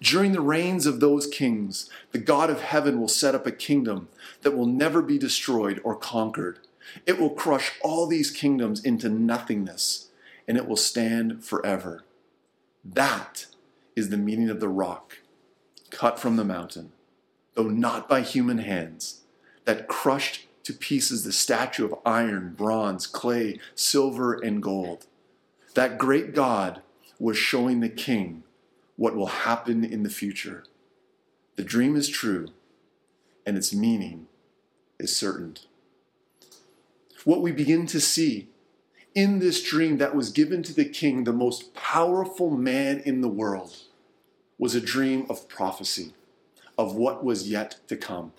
During 0.00 0.32
the 0.32 0.40
reigns 0.40 0.86
of 0.86 1.00
those 1.00 1.26
kings, 1.26 1.90
the 2.12 2.18
God 2.18 2.48
of 2.48 2.62
heaven 2.62 2.98
will 2.98 3.08
set 3.08 3.34
up 3.34 3.46
a 3.46 3.52
kingdom 3.52 4.08
that 4.40 4.56
will 4.56 4.66
never 4.66 5.02
be 5.02 5.18
destroyed 5.18 5.82
or 5.84 5.96
conquered. 5.96 6.60
It 7.04 7.20
will 7.20 7.30
crush 7.30 7.72
all 7.82 8.06
these 8.06 8.30
kingdoms 8.30 8.82
into 8.82 9.10
nothingness, 9.10 10.05
and 10.46 10.56
it 10.56 10.66
will 10.66 10.76
stand 10.76 11.44
forever. 11.44 12.04
That 12.84 13.46
is 13.94 14.10
the 14.10 14.16
meaning 14.16 14.50
of 14.50 14.60
the 14.60 14.68
rock 14.68 15.18
cut 15.90 16.18
from 16.18 16.36
the 16.36 16.44
mountain, 16.44 16.92
though 17.54 17.68
not 17.68 18.08
by 18.08 18.20
human 18.20 18.58
hands, 18.58 19.22
that 19.64 19.88
crushed 19.88 20.46
to 20.64 20.72
pieces 20.72 21.24
the 21.24 21.32
statue 21.32 21.84
of 21.84 21.94
iron, 22.04 22.54
bronze, 22.56 23.06
clay, 23.06 23.58
silver, 23.74 24.34
and 24.34 24.62
gold. 24.62 25.06
That 25.74 25.98
great 25.98 26.34
God 26.34 26.82
was 27.18 27.36
showing 27.36 27.80
the 27.80 27.88
king 27.88 28.42
what 28.96 29.14
will 29.14 29.26
happen 29.26 29.84
in 29.84 30.02
the 30.02 30.10
future. 30.10 30.64
The 31.56 31.64
dream 31.64 31.96
is 31.96 32.08
true, 32.08 32.48
and 33.46 33.56
its 33.56 33.72
meaning 33.72 34.26
is 34.98 35.16
certain. 35.16 35.56
What 37.24 37.42
we 37.42 37.52
begin 37.52 37.86
to 37.86 38.00
see 38.00 38.48
in 39.16 39.38
this 39.38 39.62
dream 39.62 39.96
that 39.96 40.14
was 40.14 40.30
given 40.30 40.62
to 40.62 40.74
the 40.74 40.84
king, 40.84 41.24
the 41.24 41.32
most 41.32 41.74
powerful 41.74 42.50
man 42.50 43.00
in 43.00 43.22
the 43.22 43.28
world, 43.28 43.76
was 44.58 44.74
a 44.74 44.80
dream 44.80 45.26
of 45.30 45.48
prophecy, 45.48 46.12
of 46.76 46.94
what 46.94 47.24
was 47.24 47.48
yet 47.50 47.78
to 47.88 47.96
come. 47.96 48.32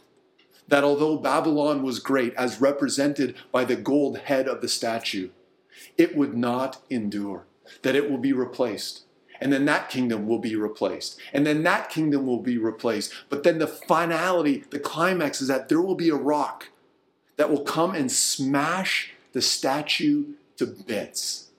That 0.67 0.83
although 0.83 1.17
Babylon 1.17 1.81
was 1.81 1.99
great, 1.99 2.33
as 2.35 2.61
represented 2.61 3.35
by 3.51 3.65
the 3.65 3.75
gold 3.75 4.19
head 4.19 4.47
of 4.47 4.61
the 4.61 4.67
statue, 4.67 5.29
it 5.97 6.15
would 6.15 6.37
not 6.37 6.83
endure, 6.89 7.45
that 7.81 7.95
it 7.95 8.09
will 8.09 8.19
be 8.19 8.31
replaced 8.31 9.03
and 9.39 9.53
then 9.53 9.65
that 9.65 9.89
kingdom 9.89 10.27
will 10.27 10.39
be 10.39 10.55
replaced. 10.55 11.19
And 11.31 11.45
then 11.45 11.63
that 11.63 11.89
kingdom 11.89 12.25
will 12.25 12.39
be 12.39 12.57
replaced. 12.57 13.13
But 13.29 13.43
then 13.43 13.59
the 13.59 13.67
finality, 13.67 14.63
the 14.69 14.79
climax 14.79 15.41
is 15.41 15.47
that 15.47 15.69
there 15.69 15.81
will 15.81 15.95
be 15.95 16.09
a 16.09 16.15
rock 16.15 16.69
that 17.35 17.51
will 17.51 17.63
come 17.63 17.93
and 17.93 18.11
smash 18.11 19.13
the 19.33 19.41
statue 19.41 20.33
to 20.57 20.65
bits. 20.65 21.51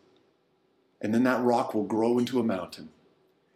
And 1.01 1.15
then 1.15 1.25
that 1.25 1.43
rock 1.43 1.75
will 1.75 1.85
grow 1.85 2.19
into 2.19 2.41
a 2.41 2.45
mountain 2.45 2.91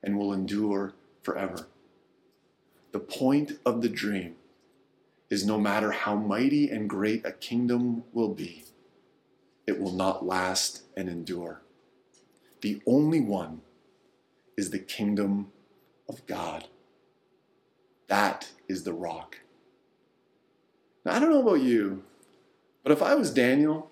and 0.03 0.19
will 0.19 0.33
endure 0.33 0.95
forever. 1.23 1.67
The 2.93 3.01
point 3.01 3.59
of 3.65 3.83
the 3.83 3.89
dream 3.89 4.37
is 5.31 5.47
no 5.47 5.59
matter 5.59 5.93
how 5.93 6.15
mighty 6.15 6.69
and 6.71 6.89
great 6.89 7.25
a 7.25 7.33
kingdom 7.33 8.05
will 8.13 8.29
be, 8.29 8.65
it 9.67 9.81
will 9.81 9.93
not 9.93 10.27
last 10.27 10.83
and 10.97 11.09
endure. 11.09 11.63
The 12.61 12.83
only 12.87 13.21
one 13.21 13.63
is 14.57 14.71
the 14.71 14.79
kingdom 14.79 15.51
of 16.09 16.27
God. 16.27 16.69
That 18.09 18.51
is 18.69 18.85
the 18.85 18.93
rock. 18.93 19.39
Now, 21.05 21.15
I 21.15 21.19
don't 21.19 21.31
know 21.31 21.41
about 21.41 21.63
you, 21.63 22.05
but 22.83 22.93
if 22.93 23.03
I 23.03 23.15
was 23.15 23.33
Daniel, 23.33 23.92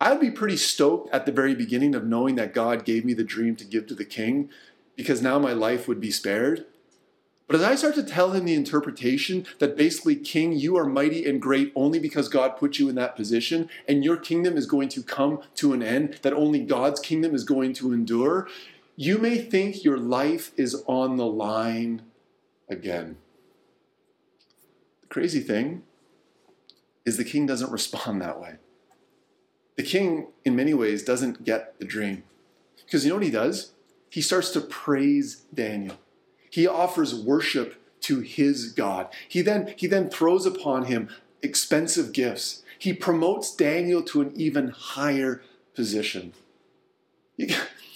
I 0.00 0.12
would 0.12 0.20
be 0.20 0.30
pretty 0.30 0.56
stoked 0.56 1.12
at 1.12 1.26
the 1.26 1.32
very 1.32 1.54
beginning 1.54 1.94
of 1.94 2.06
knowing 2.06 2.36
that 2.36 2.54
God 2.54 2.84
gave 2.84 3.04
me 3.04 3.12
the 3.12 3.22
dream 3.22 3.54
to 3.56 3.64
give 3.64 3.86
to 3.88 3.94
the 3.94 4.04
king 4.04 4.48
because 4.96 5.20
now 5.20 5.38
my 5.38 5.52
life 5.52 5.86
would 5.86 6.00
be 6.00 6.10
spared. 6.10 6.64
But 7.46 7.56
as 7.56 7.62
I 7.62 7.74
start 7.74 7.96
to 7.96 8.04
tell 8.04 8.30
him 8.30 8.44
the 8.44 8.54
interpretation 8.54 9.44
that 9.58 9.76
basically, 9.76 10.14
King, 10.14 10.52
you 10.52 10.76
are 10.76 10.86
mighty 10.86 11.28
and 11.28 11.42
great 11.42 11.72
only 11.74 11.98
because 11.98 12.28
God 12.28 12.56
put 12.56 12.78
you 12.78 12.88
in 12.88 12.94
that 12.94 13.16
position, 13.16 13.68
and 13.88 14.04
your 14.04 14.16
kingdom 14.16 14.56
is 14.56 14.66
going 14.66 14.88
to 14.90 15.02
come 15.02 15.40
to 15.56 15.72
an 15.72 15.82
end, 15.82 16.20
that 16.22 16.32
only 16.32 16.60
God's 16.60 17.00
kingdom 17.00 17.34
is 17.34 17.42
going 17.42 17.72
to 17.74 17.92
endure, 17.92 18.46
you 18.94 19.18
may 19.18 19.38
think 19.38 19.82
your 19.82 19.98
life 19.98 20.52
is 20.56 20.84
on 20.86 21.16
the 21.16 21.26
line 21.26 22.02
again. 22.68 23.16
The 25.00 25.08
crazy 25.08 25.40
thing 25.40 25.82
is 27.04 27.16
the 27.16 27.24
king 27.24 27.46
doesn't 27.46 27.72
respond 27.72 28.22
that 28.22 28.40
way. 28.40 28.58
The 29.80 29.86
king, 29.86 30.26
in 30.44 30.54
many 30.54 30.74
ways, 30.74 31.02
doesn't 31.02 31.42
get 31.42 31.78
the 31.78 31.86
dream. 31.86 32.24
Because 32.84 33.02
you 33.02 33.08
know 33.08 33.16
what 33.16 33.24
he 33.24 33.30
does? 33.30 33.72
He 34.10 34.20
starts 34.20 34.50
to 34.50 34.60
praise 34.60 35.46
Daniel. 35.54 35.96
He 36.50 36.66
offers 36.66 37.14
worship 37.14 37.82
to 38.02 38.20
his 38.20 38.72
God. 38.74 39.08
He 39.26 39.40
then, 39.40 39.72
he 39.78 39.86
then 39.86 40.10
throws 40.10 40.44
upon 40.44 40.84
him 40.84 41.08
expensive 41.40 42.12
gifts. 42.12 42.62
He 42.78 42.92
promotes 42.92 43.56
Daniel 43.56 44.02
to 44.02 44.20
an 44.20 44.32
even 44.34 44.68
higher 44.68 45.40
position. 45.74 46.34
You, 47.38 47.46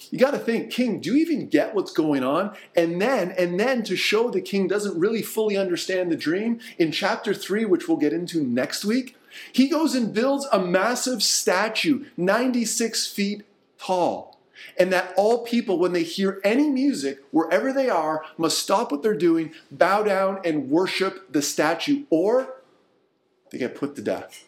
you 0.09 0.17
got 0.17 0.31
to 0.31 0.39
think, 0.39 0.71
king, 0.71 0.99
do 0.99 1.13
you 1.13 1.21
even 1.21 1.49
get 1.49 1.75
what's 1.75 1.91
going 1.91 2.23
on? 2.23 2.55
And 2.75 2.99
then, 2.99 3.29
and 3.37 3.59
then 3.59 3.83
to 3.83 3.95
show 3.95 4.31
the 4.31 4.41
king 4.41 4.67
doesn't 4.67 4.99
really 4.99 5.21
fully 5.21 5.55
understand 5.55 6.11
the 6.11 6.17
dream, 6.17 6.61
in 6.79 6.91
chapter 6.91 7.31
3, 7.31 7.65
which 7.65 7.87
we'll 7.87 7.97
get 7.97 8.11
into 8.11 8.43
next 8.43 8.85
week, 8.85 9.15
he 9.51 9.67
goes 9.67 9.95
and 9.95 10.13
builds 10.13 10.47
a 10.51 10.59
massive 10.59 11.23
statue, 11.23 12.05
96 12.17 13.07
feet 13.07 13.43
tall. 13.77 14.39
And 14.77 14.91
that 14.91 15.13
all 15.17 15.43
people, 15.43 15.77
when 15.77 15.93
they 15.93 16.03
hear 16.03 16.39
any 16.43 16.69
music, 16.69 17.19
wherever 17.31 17.71
they 17.71 17.89
are, 17.89 18.23
must 18.37 18.59
stop 18.59 18.91
what 18.91 19.03
they're 19.03 19.13
doing, 19.13 19.51
bow 19.71 20.03
down, 20.03 20.39
and 20.43 20.69
worship 20.69 21.31
the 21.31 21.41
statue, 21.41 22.03
or 22.09 22.55
they 23.51 23.57
get 23.57 23.75
put 23.75 23.95
to 23.95 24.01
death. 24.01 24.45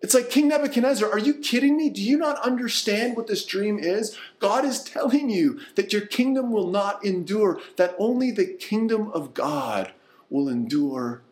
It's 0.00 0.14
like 0.14 0.30
King 0.30 0.48
Nebuchadnezzar, 0.48 1.08
are 1.08 1.18
you 1.18 1.34
kidding 1.34 1.76
me? 1.76 1.88
Do 1.88 2.02
you 2.02 2.18
not 2.18 2.44
understand 2.44 3.16
what 3.16 3.28
this 3.28 3.44
dream 3.44 3.78
is? 3.78 4.18
God 4.40 4.64
is 4.64 4.82
telling 4.82 5.30
you 5.30 5.60
that 5.76 5.92
your 5.92 6.06
kingdom 6.06 6.50
will 6.50 6.68
not 6.68 7.04
endure, 7.04 7.60
that 7.76 7.94
only 7.98 8.32
the 8.32 8.46
kingdom 8.46 9.12
of 9.12 9.32
God 9.32 9.92
will 10.28 10.48
endure 10.48 11.22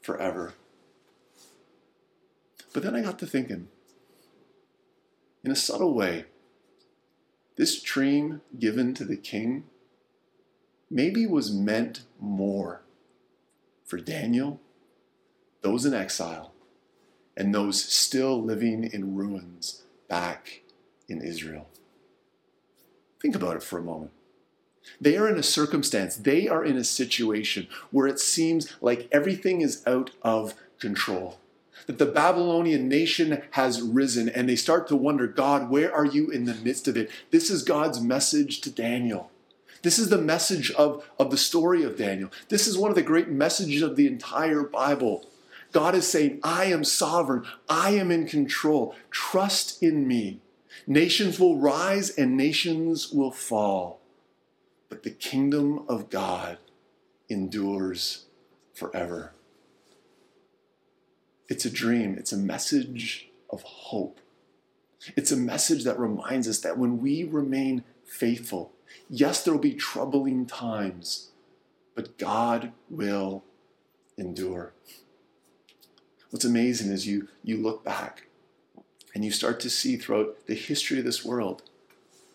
forever. 0.00 0.54
But 2.72 2.82
then 2.82 2.94
I 2.94 3.02
got 3.02 3.18
to 3.18 3.26
thinking, 3.26 3.68
in 5.44 5.50
a 5.50 5.56
subtle 5.56 5.94
way, 5.94 6.26
this 7.56 7.80
dream 7.80 8.40
given 8.58 8.94
to 8.94 9.04
the 9.04 9.16
king 9.16 9.64
maybe 10.90 11.26
was 11.26 11.52
meant 11.52 12.02
more 12.18 12.82
for 13.84 13.98
Daniel, 13.98 14.60
those 15.60 15.84
in 15.84 15.92
exile, 15.92 16.52
and 17.36 17.54
those 17.54 17.82
still 17.82 18.42
living 18.42 18.84
in 18.84 19.14
ruins 19.14 19.82
back 20.08 20.62
in 21.08 21.20
Israel. 21.20 21.68
Think 23.20 23.34
about 23.34 23.56
it 23.56 23.62
for 23.62 23.78
a 23.78 23.82
moment. 23.82 24.12
They 25.00 25.16
are 25.16 25.28
in 25.28 25.38
a 25.38 25.42
circumstance, 25.42 26.16
they 26.16 26.48
are 26.48 26.64
in 26.64 26.76
a 26.76 26.84
situation 26.84 27.68
where 27.90 28.06
it 28.06 28.18
seems 28.18 28.72
like 28.80 29.08
everything 29.12 29.60
is 29.60 29.82
out 29.86 30.10
of 30.22 30.54
control. 30.78 31.38
That 31.86 31.98
the 31.98 32.06
Babylonian 32.06 32.88
nation 32.88 33.42
has 33.52 33.82
risen 33.82 34.28
and 34.28 34.48
they 34.48 34.56
start 34.56 34.86
to 34.88 34.96
wonder, 34.96 35.26
God, 35.26 35.70
where 35.70 35.92
are 35.92 36.04
you 36.04 36.30
in 36.30 36.44
the 36.44 36.54
midst 36.54 36.86
of 36.86 36.96
it? 36.96 37.10
This 37.30 37.50
is 37.50 37.62
God's 37.62 38.00
message 38.00 38.60
to 38.62 38.70
Daniel. 38.70 39.30
This 39.82 39.98
is 39.98 40.10
the 40.10 40.18
message 40.18 40.70
of, 40.72 41.04
of 41.18 41.30
the 41.30 41.36
story 41.36 41.82
of 41.82 41.96
Daniel. 41.96 42.30
This 42.48 42.68
is 42.68 42.78
one 42.78 42.90
of 42.90 42.94
the 42.94 43.02
great 43.02 43.28
messages 43.28 43.82
of 43.82 43.96
the 43.96 44.06
entire 44.06 44.62
Bible. 44.62 45.26
God 45.72 45.94
is 45.94 46.06
saying, 46.06 46.38
I 46.44 46.66
am 46.66 46.84
sovereign. 46.84 47.44
I 47.68 47.90
am 47.92 48.10
in 48.10 48.26
control. 48.26 48.94
Trust 49.10 49.82
in 49.82 50.06
me. 50.06 50.40
Nations 50.86 51.40
will 51.40 51.58
rise 51.58 52.10
and 52.10 52.36
nations 52.36 53.12
will 53.12 53.32
fall. 53.32 54.00
But 54.88 55.02
the 55.02 55.10
kingdom 55.10 55.84
of 55.88 56.10
God 56.10 56.58
endures 57.28 58.26
forever. 58.74 59.32
It's 61.52 61.66
a 61.66 61.70
dream, 61.70 62.16
it's 62.18 62.32
a 62.32 62.38
message 62.38 63.28
of 63.50 63.60
hope. 63.60 64.20
It's 65.16 65.30
a 65.30 65.36
message 65.36 65.84
that 65.84 65.98
reminds 65.98 66.48
us 66.48 66.60
that 66.60 66.78
when 66.78 66.98
we 66.98 67.24
remain 67.24 67.84
faithful, 68.06 68.72
yes, 69.10 69.44
there 69.44 69.52
will 69.52 69.60
be 69.60 69.74
troubling 69.74 70.46
times, 70.46 71.28
but 71.94 72.16
God 72.16 72.72
will 72.88 73.44
endure. 74.16 74.72
What's 76.30 76.46
amazing 76.46 76.90
is 76.90 77.06
you, 77.06 77.28
you 77.44 77.58
look 77.58 77.84
back 77.84 78.28
and 79.14 79.22
you 79.22 79.30
start 79.30 79.60
to 79.60 79.68
see 79.68 79.98
throughout 79.98 80.46
the 80.46 80.54
history 80.54 81.00
of 81.00 81.04
this 81.04 81.22
world 81.22 81.64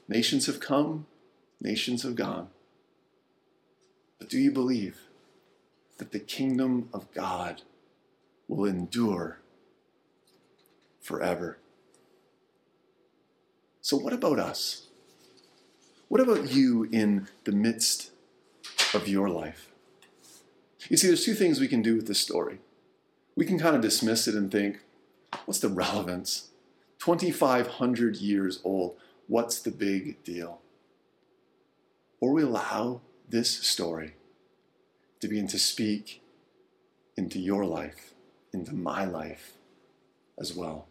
nations 0.07 0.45
have 0.45 0.59
come, 0.59 1.07
nations 1.59 2.03
have 2.03 2.13
gone. 2.13 2.49
But 4.19 4.29
do 4.29 4.37
you 4.37 4.51
believe 4.51 4.99
that 5.97 6.11
the 6.11 6.19
kingdom 6.19 6.89
of 6.93 7.11
God 7.15 7.63
will 8.47 8.65
endure 8.65 9.39
forever? 11.01 11.57
So, 13.81 13.97
what 13.97 14.13
about 14.13 14.39
us? 14.39 14.87
What 16.07 16.21
about 16.21 16.51
you 16.51 16.87
in 16.91 17.27
the 17.43 17.51
midst 17.51 18.11
of 18.93 19.07
your 19.07 19.29
life? 19.29 19.71
You 20.89 20.97
see, 20.97 21.07
there's 21.07 21.25
two 21.25 21.33
things 21.33 21.59
we 21.59 21.67
can 21.67 21.81
do 21.81 21.95
with 21.95 22.07
this 22.07 22.19
story. 22.19 22.59
We 23.35 23.45
can 23.45 23.59
kind 23.59 23.75
of 23.75 23.81
dismiss 23.81 24.27
it 24.27 24.35
and 24.35 24.51
think, 24.51 24.79
what's 25.45 25.59
the 25.59 25.69
relevance? 25.69 26.49
2,500 26.99 28.17
years 28.17 28.59
old, 28.63 28.95
what's 29.27 29.61
the 29.61 29.71
big 29.71 30.23
deal? 30.23 30.61
Or 32.19 32.31
we 32.31 32.43
allow 32.43 33.01
this 33.29 33.49
story 33.49 34.13
to 35.19 35.27
begin 35.27 35.47
to 35.47 35.59
speak 35.59 36.21
into 37.15 37.39
your 37.39 37.65
life, 37.65 38.13
into 38.53 38.73
my 38.73 39.05
life 39.05 39.53
as 40.39 40.53
well. 40.53 40.87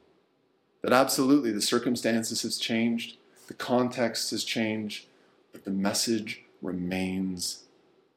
That 0.82 0.92
absolutely 0.92 1.52
the 1.52 1.62
circumstances 1.62 2.42
has 2.42 2.58
changed, 2.58 3.16
the 3.48 3.54
context 3.54 4.30
has 4.30 4.44
changed, 4.44 5.06
but 5.52 5.64
the 5.64 5.70
message 5.70 6.42
remains 6.62 7.64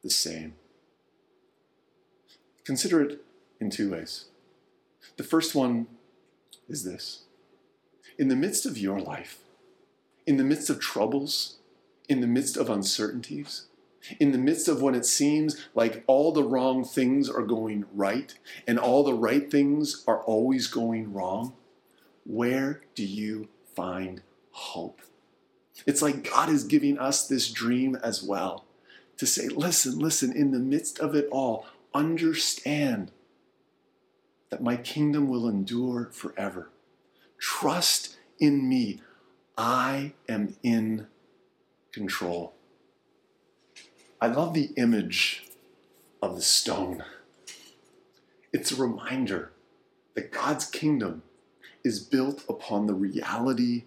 the 0.02 0.10
same. 0.10 0.54
Consider 2.64 3.02
it 3.02 3.24
in 3.60 3.70
two 3.70 3.90
ways. 3.90 4.26
The 5.16 5.24
first 5.24 5.54
one 5.54 5.86
is 6.68 6.84
this 6.84 7.22
In 8.18 8.28
the 8.28 8.36
midst 8.36 8.66
of 8.66 8.78
your 8.78 9.00
life, 9.00 9.38
in 10.26 10.36
the 10.36 10.44
midst 10.44 10.70
of 10.70 10.80
troubles, 10.80 11.56
in 12.08 12.20
the 12.20 12.26
midst 12.26 12.56
of 12.56 12.70
uncertainties, 12.70 13.66
in 14.18 14.32
the 14.32 14.38
midst 14.38 14.68
of 14.68 14.82
when 14.82 14.94
it 14.94 15.06
seems 15.06 15.68
like 15.74 16.04
all 16.06 16.32
the 16.32 16.42
wrong 16.42 16.84
things 16.84 17.28
are 17.28 17.42
going 17.42 17.84
right 17.92 18.38
and 18.66 18.78
all 18.78 19.04
the 19.04 19.14
right 19.14 19.50
things 19.50 20.04
are 20.06 20.22
always 20.22 20.66
going 20.66 21.12
wrong, 21.12 21.54
where 22.24 22.82
do 22.94 23.04
you 23.04 23.48
find 23.74 24.22
hope? 24.52 25.00
It's 25.86 26.02
like 26.02 26.30
God 26.30 26.48
is 26.48 26.64
giving 26.64 26.98
us 26.98 27.26
this 27.26 27.50
dream 27.50 27.96
as 27.96 28.22
well 28.22 28.64
to 29.16 29.26
say, 29.26 29.48
listen, 29.48 29.98
listen, 29.98 30.34
in 30.34 30.50
the 30.50 30.58
midst 30.58 30.98
of 30.98 31.14
it 31.14 31.28
all, 31.30 31.66
understand 31.94 33.10
that 34.50 34.62
my 34.62 34.76
kingdom 34.76 35.28
will 35.28 35.48
endure 35.48 36.08
forever. 36.12 36.70
Trust 37.38 38.16
in 38.38 38.68
me. 38.68 39.00
I 39.56 40.14
am 40.28 40.56
in 40.62 41.06
control. 41.92 42.54
I 44.22 44.26
love 44.26 44.52
the 44.52 44.70
image 44.76 45.44
of 46.20 46.36
the 46.36 46.42
stone. 46.42 47.04
It's 48.52 48.70
a 48.70 48.76
reminder 48.76 49.52
that 50.14 50.30
God's 50.30 50.66
kingdom 50.66 51.22
is 51.82 52.00
built 52.00 52.44
upon 52.46 52.86
the 52.86 52.92
reality 52.92 53.84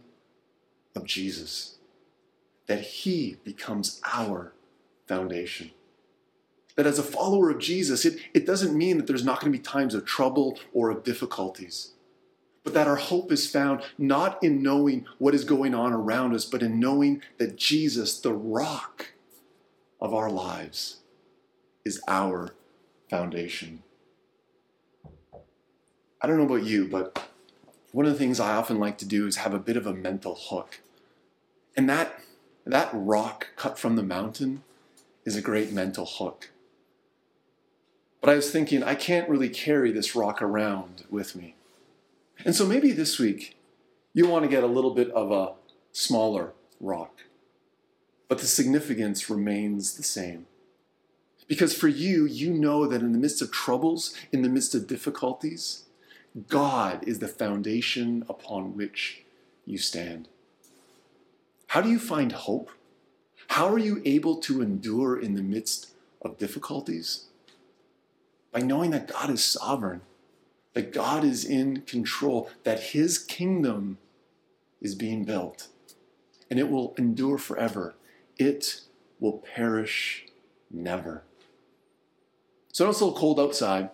of 0.96 1.06
Jesus, 1.06 1.76
that 2.65 2.82
He 2.82 3.38
becomes 3.43 4.02
our 4.12 4.54
foundation. 5.08 5.69
That 6.76 6.88
as 6.88 6.98
a 6.98 7.04
follower 7.04 7.52
of 7.52 7.60
Jesus, 7.60 8.04
it, 8.04 8.19
it 8.34 8.48
doesn't 8.48 8.76
mean 8.76 8.98
that 8.98 9.06
there's 9.06 9.24
not 9.24 9.39
going 9.39 9.54
to 9.54 9.58
be 9.58 9.63
times 9.63 9.93
of 9.93 10.04
trouble 10.04 10.58
or 10.74 10.89
of 10.89 11.04
difficulties, 11.04 11.91
but 12.63 12.74
that 12.74 12.88
our 12.88 12.96
hope 12.96 13.32
is 13.32 13.52
found 13.52 13.84
not 14.00 14.43
in 14.43 14.63
knowing 14.63 15.06
what 15.19 15.36
is 15.36 15.43
going 15.43 15.76
on 15.76 15.93
around 15.93 16.34
us, 16.34 16.46
but 16.46 16.63
in 16.63 16.80
knowing 16.80 17.22
that 17.38 17.56
Jesus, 17.56 18.19
the 18.19 18.34
rock, 18.34 19.13
of 20.04 20.13
our 20.13 20.30
lives 20.30 20.98
is 21.86 22.02
our 22.10 22.54
foundation. 23.10 23.82
I 26.22 26.28
don't 26.28 26.38
know 26.38 26.44
about 26.44 26.68
you, 26.68 26.88
but 26.88 27.30
one 27.94 28.06
of 28.06 28.12
the 28.12 28.20
things 28.20 28.39
I 28.39 28.54
often 28.54 28.80
like 28.80 28.98
to 28.98 29.06
do 29.06 29.26
is 29.26 29.38
have 29.38 29.54
a 29.54 29.60
bit 29.60 29.78
of 29.78 29.88
a 29.88 29.94
mental 29.94 30.36
hook. 30.36 30.82
And 31.78 31.89
that, 31.89 32.20
that 32.66 32.89
rock 32.92 33.48
cut 33.56 33.80
from 33.80 33.96
the 33.96 34.04
mountain 34.04 34.63
is 35.26 35.38
a 35.38 35.42
great 35.42 35.72
mental 35.72 36.06
hook. 36.06 36.52
But 38.20 38.30
I 38.30 38.36
was 38.36 38.52
thinking, 38.52 38.84
I 38.84 38.96
can't 38.96 39.30
really 39.30 39.50
carry 39.50 39.92
this 39.92 40.16
rock 40.16 40.42
around 40.42 41.06
with 41.10 41.34
me. 41.34 41.56
And 42.44 42.54
so 42.54 42.66
maybe 42.66 42.92
this 42.92 43.20
week 43.20 43.56
you 44.13 44.28
want 44.28 44.44
to 44.44 44.50
get 44.50 44.63
a 44.63 44.68
little 44.68 44.94
bit 44.94 45.10
of 45.12 45.32
a 45.32 45.54
smaller 45.94 46.52
rock 46.82 47.22
but 48.34 48.41
the 48.41 48.48
significance 48.48 49.30
remains 49.30 49.93
the 49.93 50.02
same. 50.02 50.48
Because 51.48 51.76
for 51.76 51.88
you, 51.88 52.26
you 52.26 52.52
know 52.52 52.88
that 52.88 53.02
in 53.02 53.12
the 53.12 53.19
midst 53.19 53.43
of 53.43 53.52
troubles, 53.52 54.15
in 54.32 54.41
the 54.41 54.50
midst 54.50 54.74
of 54.74 54.88
difficulties, 54.88 55.84
God 56.48 57.08
is 57.08 57.19
the 57.19 57.28
foundation 57.28 58.26
upon 58.28 58.76
which 58.76 59.22
you 59.67 59.78
stand. 59.78 60.30
How 61.67 61.82
do 61.82 61.91
you 61.91 62.00
find 62.00 62.32
hope? 62.32 62.72
How 63.50 63.67
are 63.67 63.78
you 63.78 64.02
able 64.04 64.38
to 64.38 64.63
endure 64.63 65.15
in 65.19 65.36
the 65.36 65.43
midst 65.43 65.91
of 66.24 66.39
difficulties? 66.39 67.26
By 68.52 68.62
knowing 68.62 68.89
that 68.89 69.10
God 69.10 69.30
is 69.30 69.46
sovereign, 69.46 70.02
that 70.74 70.91
God 70.91 71.24
is 71.24 71.46
in 71.46 71.82
control, 71.82 72.50
that 72.63 72.80
His 72.80 73.19
kingdom 73.19 74.00
is 74.82 74.96
being 74.96 75.24
built, 75.24 75.67
and 76.50 76.60
it 76.60 76.72
will 76.72 76.96
endure 76.98 77.38
forever 77.38 77.93
it 78.38 78.82
will 79.19 79.43
perish 79.56 80.26
never. 80.69 81.24
So 82.72 82.89
it's 82.89 83.00
a 83.00 83.06
little 83.06 83.19
cold 83.19 83.39
outside, 83.39 83.89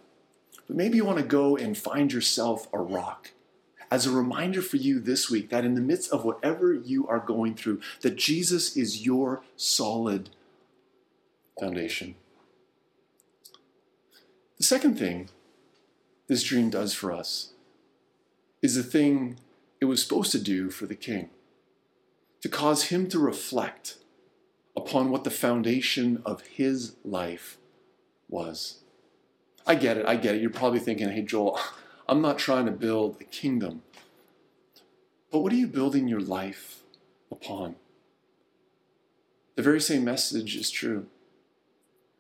but 0.68 0.76
maybe 0.76 0.98
you 0.98 1.06
want 1.06 1.18
to 1.18 1.24
go 1.24 1.58
and 1.58 1.78
find 1.78 2.12
yourself 2.14 2.68
a 2.72 2.80
rock 2.80 3.32
as 3.92 4.06
a 4.06 4.12
reminder 4.12 4.62
for 4.62 4.78
you 4.78 5.00
this 5.00 5.30
week 5.30 5.50
that 5.50 5.66
in 5.66 5.76
the 5.76 5.82
midst 5.82 6.12
of 6.12 6.24
whatever 6.24 6.74
you 6.74 7.08
are 7.08 7.20
going 7.20 7.56
through, 7.56 7.82
that 8.02 8.16
Jesus 8.16 8.78
is 8.78 9.06
your 9.06 9.42
solid 9.58 10.30
foundation. 11.60 12.16
The 14.58 14.64
second 14.64 14.98
thing 14.98 15.30
this 16.28 16.44
dream 16.44 16.70
does 16.70 16.94
for 16.94 17.12
us 17.12 17.54
is 18.62 18.76
the 18.76 18.84
thing 18.84 19.40
it 19.82 19.86
was 19.86 20.02
supposed 20.02 20.32
to 20.34 20.40
do 20.40 20.70
for 20.70 20.86
the 20.86 20.96
king 20.96 21.30
to 22.42 22.50
cause 22.50 22.86
him 22.86 23.10
to 23.10 23.20
reflect 23.20 23.98
upon 24.80 25.10
what 25.10 25.26
the 25.26 25.32
foundation 25.32 26.22
of 26.26 26.42
his 26.42 26.96
life 27.04 27.58
was. 28.30 28.80
I 29.68 29.76
get 29.76 29.98
it, 29.98 30.06
I 30.06 30.16
get 30.16 30.36
it. 30.36 30.42
You're 30.42 30.50
probably 30.50 30.80
thinking, 30.80 31.10
hey, 31.10 31.22
Joel, 31.22 31.60
I'm 32.08 32.22
not 32.22 32.40
trying 32.40 32.66
to 32.66 32.72
build 32.72 33.18
a 33.20 33.26
kingdom. 33.26 33.84
But 35.32 35.40
what 35.40 35.54
are 35.54 35.58
you 35.58 35.68
building 35.68 36.08
your 36.08 36.22
life 36.22 36.84
upon? 37.30 37.76
The 39.56 39.62
very 39.62 39.82
same 39.82 40.06
message 40.06 40.56
is 40.56 40.72
true. 40.72 41.08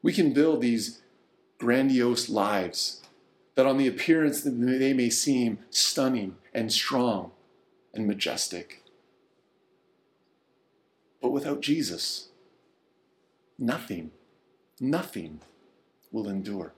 We 0.03 0.11
can 0.13 0.33
build 0.33 0.61
these 0.61 1.01
grandiose 1.57 2.29
lives 2.29 3.01
that, 3.55 3.65
on 3.65 3.77
the 3.77 3.87
appearance, 3.87 4.41
they 4.43 4.93
may 4.93 5.09
seem 5.09 5.59
stunning 5.69 6.35
and 6.53 6.71
strong 6.71 7.31
and 7.93 8.05
majestic. 8.05 8.83
But 11.21 11.31
without 11.31 11.61
Jesus, 11.61 12.28
nothing, 13.59 14.11
nothing 14.79 15.41
will 16.11 16.27
endure. 16.27 16.73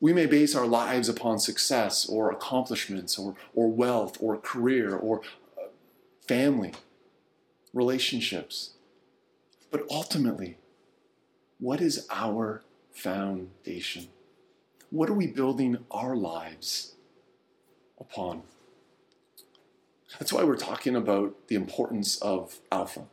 We 0.00 0.12
may 0.12 0.26
base 0.26 0.54
our 0.54 0.66
lives 0.66 1.08
upon 1.08 1.38
success 1.38 2.06
or 2.06 2.30
accomplishments 2.30 3.18
or, 3.18 3.34
or 3.54 3.70
wealth 3.70 4.18
or 4.20 4.36
career 4.36 4.94
or 4.94 5.22
uh, 5.56 5.68
family, 6.26 6.72
relationships. 7.72 8.72
But 9.70 9.86
ultimately, 9.90 10.58
what 11.58 11.80
is 11.80 12.06
our 12.10 12.62
foundation? 12.92 14.08
What 14.90 15.08
are 15.08 15.14
we 15.14 15.26
building 15.26 15.78
our 15.90 16.14
lives 16.14 16.94
upon? 17.98 18.42
That's 20.18 20.32
why 20.32 20.44
we're 20.44 20.56
talking 20.56 20.94
about 20.94 21.48
the 21.48 21.56
importance 21.56 22.18
of 22.18 22.60
Alpha 22.70 23.06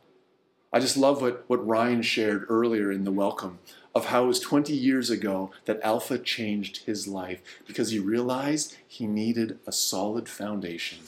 I 0.72 0.80
just 0.80 0.96
love 0.96 1.20
what, 1.20 1.44
what 1.48 1.66
Ryan 1.66 2.00
shared 2.00 2.46
earlier 2.48 2.90
in 2.90 3.04
the 3.04 3.12
welcome 3.12 3.58
of 3.94 4.06
how 4.06 4.24
it 4.24 4.28
was 4.28 4.40
20 4.40 4.72
years 4.72 5.10
ago 5.10 5.50
that 5.66 5.80
Alpha 5.82 6.18
changed 6.18 6.84
his 6.84 7.06
life 7.06 7.42
because 7.66 7.90
he 7.90 7.98
realized 7.98 8.76
he 8.88 9.06
needed 9.06 9.58
a 9.66 9.72
solid 9.72 10.30
foundation 10.30 11.00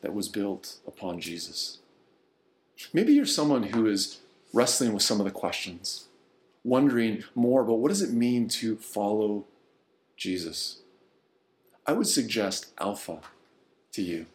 that 0.00 0.14
was 0.14 0.28
built 0.28 0.78
upon 0.86 1.20
Jesus. 1.20 1.78
Maybe 2.92 3.12
you're 3.12 3.26
someone 3.26 3.64
who 3.64 3.86
is 3.86 4.18
wrestling 4.52 4.92
with 4.92 5.02
some 5.02 5.20
of 5.20 5.24
the 5.24 5.30
questions, 5.30 6.06
wondering 6.64 7.22
more 7.36 7.62
about 7.62 7.78
what 7.78 7.88
does 7.88 8.02
it 8.02 8.12
mean 8.12 8.48
to 8.48 8.76
follow 8.76 9.44
Jesus. 10.16 10.80
I 11.86 11.92
would 11.92 12.08
suggest 12.08 12.72
Alpha 12.80 13.20
to 13.92 14.02
you. 14.02 14.26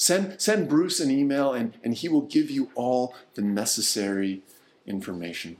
Send, 0.00 0.40
send 0.40 0.66
Bruce 0.66 0.98
an 0.98 1.10
email 1.10 1.52
and, 1.52 1.76
and 1.84 1.92
he 1.92 2.08
will 2.08 2.22
give 2.22 2.50
you 2.50 2.70
all 2.74 3.14
the 3.34 3.42
necessary 3.42 4.40
information. 4.86 5.58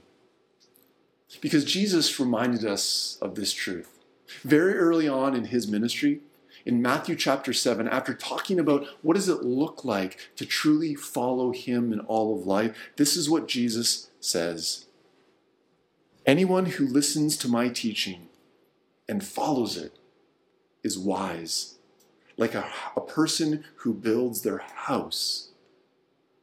Because 1.41 1.63
Jesus 1.63 2.19
reminded 2.19 2.65
us 2.65 3.19
of 3.21 3.35
this 3.35 3.53
truth. 3.53 3.99
Very 4.41 4.73
early 4.73 5.07
on 5.07 5.35
in 5.35 5.45
his 5.45 5.67
ministry, 5.67 6.21
in 6.65 6.81
Matthew 6.81 7.15
chapter 7.15 7.53
7, 7.53 7.87
after 7.87 8.15
talking 8.15 8.59
about 8.59 8.87
what 9.03 9.13
does 9.13 9.29
it 9.29 9.43
look 9.43 9.85
like 9.85 10.17
to 10.37 10.45
truly 10.47 10.95
follow 10.95 11.51
him 11.51 11.93
in 11.93 11.99
all 11.99 12.35
of 12.35 12.47
life, 12.47 12.75
this 12.97 13.15
is 13.15 13.29
what 13.29 13.47
Jesus 13.47 14.09
says. 14.19 14.87
Anyone 16.25 16.65
who 16.65 16.87
listens 16.87 17.37
to 17.37 17.47
my 17.47 17.69
teaching 17.69 18.27
and 19.07 19.23
follows 19.23 19.77
it 19.77 19.99
is 20.83 20.97
wise 20.97 21.75
like 22.37 22.55
a, 22.55 22.65
a 22.95 23.01
person 23.01 23.63
who 23.77 23.93
builds 23.93 24.41
their 24.41 24.59
house 24.59 25.49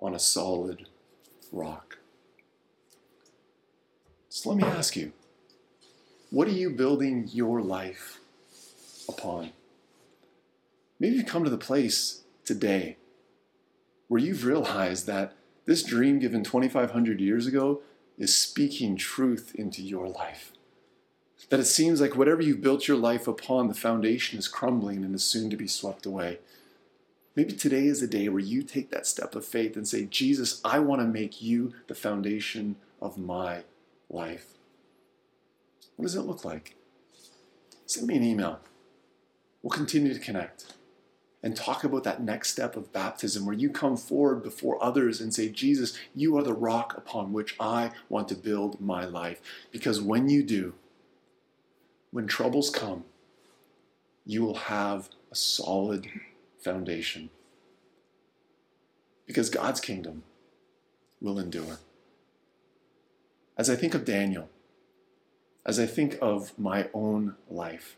on 0.01 0.15
a 0.15 0.19
solid 0.19 0.87
rock. 1.53 1.99
So 4.29 4.51
let 4.51 4.59
me 4.59 4.65
ask 4.65 4.97
you 4.97 5.13
what 6.31 6.47
are 6.47 6.53
you 6.53 6.71
building 6.71 7.29
your 7.33 7.63
life 7.63 8.21
upon? 9.09 9.51
Maybe 11.01 11.17
you've 11.17 11.27
come 11.27 11.45
to 11.45 11.51
the 11.51 11.57
place 11.57 12.23
today 12.45 12.97
where 14.09 14.21
you've 14.21 14.45
realized 14.45 15.07
that 15.07 15.35
this 15.65 15.83
dream 15.83 16.19
given 16.19 16.45
2,500 16.45 17.21
years 17.21 17.47
ago 17.47 17.81
is 18.19 18.35
speaking 18.37 18.97
truth 18.97 19.55
into 19.55 19.83
your 19.83 20.09
life. 20.09 20.53
That 21.51 21.61
it 21.61 21.65
seems 21.65 22.01
like 22.01 22.17
whatever 22.17 22.43
you've 22.43 22.61
built 22.61 22.89
your 22.89 22.97
life 22.97 23.27
upon, 23.27 23.69
the 23.69 23.75
foundation 23.75 24.39
is 24.39 24.49
crumbling 24.49 25.05
and 25.05 25.15
is 25.15 25.25
soon 25.25 25.49
to 25.51 25.57
be 25.57 25.69
swept 25.69 26.05
away. 26.05 26.39
Maybe 27.35 27.53
today 27.53 27.87
is 27.87 28.01
the 28.01 28.07
day 28.07 28.29
where 28.29 28.41
you 28.41 28.63
take 28.63 28.91
that 28.91 29.07
step 29.07 29.35
of 29.35 29.45
faith 29.45 29.77
and 29.77 29.87
say, 29.87 30.05
Jesus, 30.05 30.61
I 30.65 30.81
want 30.81 31.01
to 31.01 31.07
make 31.07 31.41
you 31.41 31.73
the 31.87 31.95
foundation 31.95 32.77
of 33.01 33.17
my 33.17 33.63
life. 34.11 34.47
What 35.97 36.05
does 36.05 36.17
it 36.17 36.23
look 36.23 36.45
like? 36.45 36.75
Send 37.87 38.09
me 38.09 38.17
an 38.17 38.25
email. 38.25 38.61
We'll 39.63 39.71
continue 39.71 40.13
to 40.13 40.21
connect 40.21 40.75
and 41.43 41.57
talk 41.57 41.85
about 41.85 42.05
that 42.05 42.23
next 42.23 42.51
step 42.51 42.77
of 42.77 42.93
baptism 42.93 43.47
where 43.47 43.55
you 43.55 43.71
come 43.71 43.97
forward 43.97 44.43
before 44.43 44.83
others 44.83 45.21
and 45.21 45.33
say, 45.33 45.49
Jesus, 45.49 45.97
you 46.15 46.37
are 46.37 46.43
the 46.43 46.53
rock 46.53 46.95
upon 46.97 47.33
which 47.33 47.55
I 47.61 47.93
want 48.09 48.29
to 48.29 48.35
build 48.35 48.81
my 48.81 49.05
life. 49.05 49.41
Because 49.71 50.01
when 50.01 50.29
you 50.29 50.43
do, 50.43 50.75
when 52.11 52.27
troubles 52.27 52.71
come, 52.71 53.05
you 54.25 54.43
will 54.43 54.55
have 54.55 55.09
a 55.31 55.35
solid 55.35 56.09
foundation. 56.59 57.31
Because 59.27 59.51
God's 59.51 59.81
kingdom 59.81 60.23
will 61.21 61.39
endure. 61.39 61.79
As 63.57 63.69
I 63.69 63.77
think 63.77 63.95
of 63.95 64.05
Daniel, 64.05 64.49
as 65.67 65.79
I 65.79 65.87
think 65.87 66.17
of 66.23 66.59
my 66.59 66.89
own 66.95 67.35
life, 67.51 67.97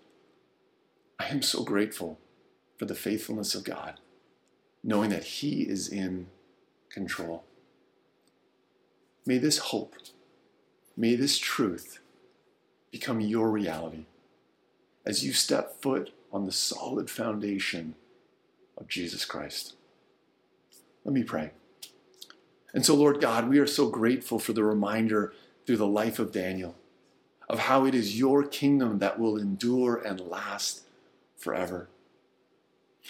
I 1.18 1.28
am 1.28 1.42
so 1.42 1.62
grateful 1.62 2.18
for 2.76 2.86
the 2.86 2.94
faithfulness 2.94 3.54
of 3.54 3.62
God, 3.62 4.00
knowing 4.82 5.10
that 5.10 5.24
He 5.24 5.62
is 5.62 5.88
in 5.88 6.28
control. 6.88 7.44
May 9.24 9.38
this 9.38 9.58
hope, 9.58 9.94
may 10.96 11.14
this 11.14 11.38
truth 11.38 11.99
become 12.90 13.20
your 13.20 13.50
reality 13.50 14.04
as 15.06 15.24
you 15.24 15.32
step 15.32 15.80
foot 15.80 16.12
on 16.32 16.46
the 16.46 16.52
solid 16.52 17.10
foundation 17.10 17.94
of 18.76 18.88
Jesus 18.88 19.24
Christ. 19.24 19.74
Let 21.04 21.14
me 21.14 21.22
pray. 21.22 21.50
And 22.72 22.84
so, 22.84 22.94
Lord 22.94 23.20
God, 23.20 23.48
we 23.48 23.58
are 23.58 23.66
so 23.66 23.88
grateful 23.88 24.38
for 24.38 24.52
the 24.52 24.64
reminder 24.64 25.32
through 25.66 25.78
the 25.78 25.86
life 25.86 26.18
of 26.18 26.32
Daniel 26.32 26.76
of 27.48 27.58
how 27.58 27.84
it 27.84 27.96
is 27.96 28.16
your 28.16 28.44
kingdom 28.44 29.00
that 29.00 29.18
will 29.18 29.36
endure 29.36 29.96
and 29.96 30.20
last 30.20 30.82
forever. 31.36 31.88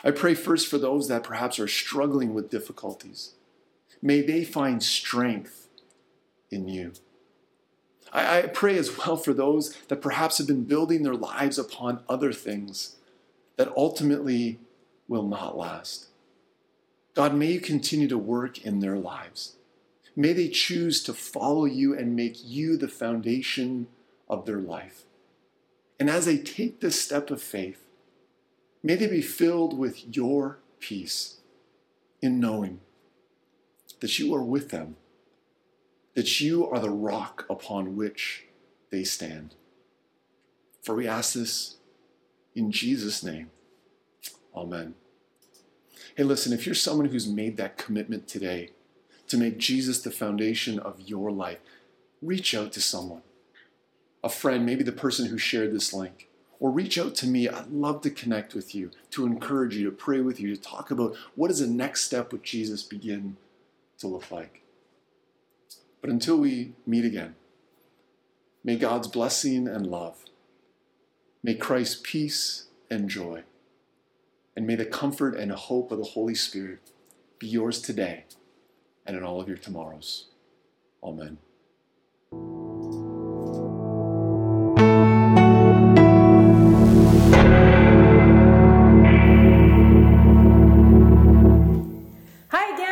I 0.02 0.12
pray 0.12 0.34
first 0.34 0.66
for 0.66 0.78
those 0.78 1.08
that 1.08 1.22
perhaps 1.22 1.58
are 1.58 1.68
struggling 1.68 2.32
with 2.32 2.48
difficulties. 2.48 3.34
May 4.00 4.22
they 4.22 4.44
find 4.44 4.82
strength 4.82 5.68
in 6.50 6.68
you. 6.68 6.92
I, 8.12 8.38
I 8.38 8.42
pray 8.42 8.77
as 8.79 8.99
well 8.99 9.16
for 9.16 9.33
those 9.33 9.77
that 9.88 10.03
perhaps 10.03 10.38
have 10.38 10.46
been 10.46 10.64
building 10.64 11.03
their 11.03 11.14
lives 11.14 11.59
upon 11.59 12.03
other 12.09 12.33
things 12.33 12.96
that 13.57 13.73
ultimately 13.77 14.59
will 15.09 15.27
not 15.27 15.57
last. 15.57 16.07
God, 17.14 17.35
may 17.35 17.53
you 17.53 17.61
continue 17.61 18.09
to 18.09 18.18
work 18.18 18.64
in 18.64 18.81
their 18.81 18.96
lives. 18.96 19.57
May 20.16 20.33
they 20.33 20.49
choose 20.49 21.03
to 21.05 21.14
follow 21.14 21.64
you 21.64 21.96
and 21.96 22.16
make 22.16 22.37
you 22.44 22.77
the 22.77 22.88
foundation 22.88 23.88
of 24.29 24.46
their 24.46 24.61
life. 24.61 25.05
And 25.99 26.09
as 26.09 26.25
they 26.25 26.38
take 26.38 26.81
this 26.81 27.01
step 27.01 27.31
of 27.31 27.42
faith, 27.42 27.85
may 28.83 28.94
they 28.94 29.07
be 29.07 29.23
filled 29.23 29.77
with 29.77 30.16
your 30.16 30.59
peace 30.79 31.38
in 32.23 32.40
knowing 32.40 32.81
that 34.01 34.18
you 34.18 34.35
are 34.35 34.42
with 34.42 34.70
them 34.70 34.96
that 36.20 36.38
you 36.38 36.68
are 36.68 36.78
the 36.78 36.90
rock 36.90 37.46
upon 37.48 37.96
which 37.96 38.44
they 38.90 39.02
stand. 39.02 39.54
For 40.83 40.94
we 40.94 41.09
ask 41.09 41.33
this 41.33 41.78
in 42.54 42.70
Jesus' 42.70 43.24
name. 43.24 43.48
Amen. 44.54 44.96
Hey, 46.14 46.24
listen, 46.24 46.52
if 46.52 46.66
you're 46.66 46.74
someone 46.74 47.06
who's 47.06 47.26
made 47.26 47.56
that 47.56 47.78
commitment 47.78 48.28
today 48.28 48.68
to 49.28 49.38
make 49.38 49.56
Jesus 49.56 50.02
the 50.02 50.11
foundation 50.11 50.78
of 50.78 51.00
your 51.00 51.30
life, 51.30 51.61
reach 52.20 52.54
out 52.54 52.70
to 52.72 52.83
someone, 52.83 53.22
a 54.22 54.28
friend, 54.28 54.66
maybe 54.66 54.85
the 54.85 54.92
person 54.92 55.24
who 55.24 55.38
shared 55.38 55.72
this 55.72 55.94
link, 55.94 56.28
or 56.59 56.70
reach 56.70 56.98
out 56.98 57.14
to 57.14 57.26
me. 57.26 57.48
I'd 57.48 57.70
love 57.70 58.02
to 58.02 58.11
connect 58.11 58.52
with 58.52 58.74
you, 58.74 58.90
to 59.12 59.24
encourage 59.24 59.74
you, 59.74 59.87
to 59.87 59.96
pray 59.96 60.20
with 60.20 60.38
you, 60.38 60.54
to 60.54 60.61
talk 60.61 60.90
about 60.90 61.16
what 61.35 61.48
does 61.48 61.61
the 61.61 61.66
next 61.66 62.02
step 62.02 62.30
with 62.30 62.42
Jesus 62.42 62.83
begin 62.83 63.38
to 64.00 64.06
look 64.06 64.30
like. 64.30 64.61
But 66.00 66.10
until 66.10 66.38
we 66.38 66.72
meet 66.86 67.04
again, 67.04 67.34
may 68.64 68.76
God's 68.76 69.08
blessing 69.08 69.68
and 69.68 69.86
love, 69.86 70.24
may 71.42 71.54
Christ's 71.54 72.00
peace 72.02 72.66
and 72.90 73.08
joy, 73.08 73.42
and 74.56 74.66
may 74.66 74.76
the 74.76 74.86
comfort 74.86 75.34
and 75.36 75.52
hope 75.52 75.92
of 75.92 75.98
the 75.98 76.04
Holy 76.04 76.34
Spirit 76.34 76.80
be 77.38 77.46
yours 77.46 77.80
today 77.80 78.24
and 79.06 79.16
in 79.16 79.24
all 79.24 79.40
of 79.40 79.48
your 79.48 79.56
tomorrows. 79.56 80.26
Amen. 81.02 81.38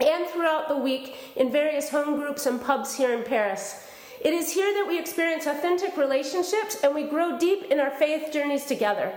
and 0.00 0.26
throughout 0.28 0.68
the 0.68 0.76
week 0.76 1.16
in 1.36 1.50
various 1.50 1.90
home 1.90 2.16
groups 2.16 2.46
and 2.46 2.60
pubs 2.60 2.96
here 2.96 3.16
in 3.16 3.24
Paris. 3.24 3.86
It 4.20 4.32
is 4.32 4.52
here 4.52 4.72
that 4.72 4.88
we 4.88 4.98
experience 4.98 5.46
authentic 5.46 5.96
relationships 5.96 6.78
and 6.82 6.94
we 6.94 7.04
grow 7.04 7.38
deep 7.38 7.64
in 7.64 7.78
our 7.78 7.90
faith 7.90 8.32
journeys 8.32 8.64
together. 8.64 9.12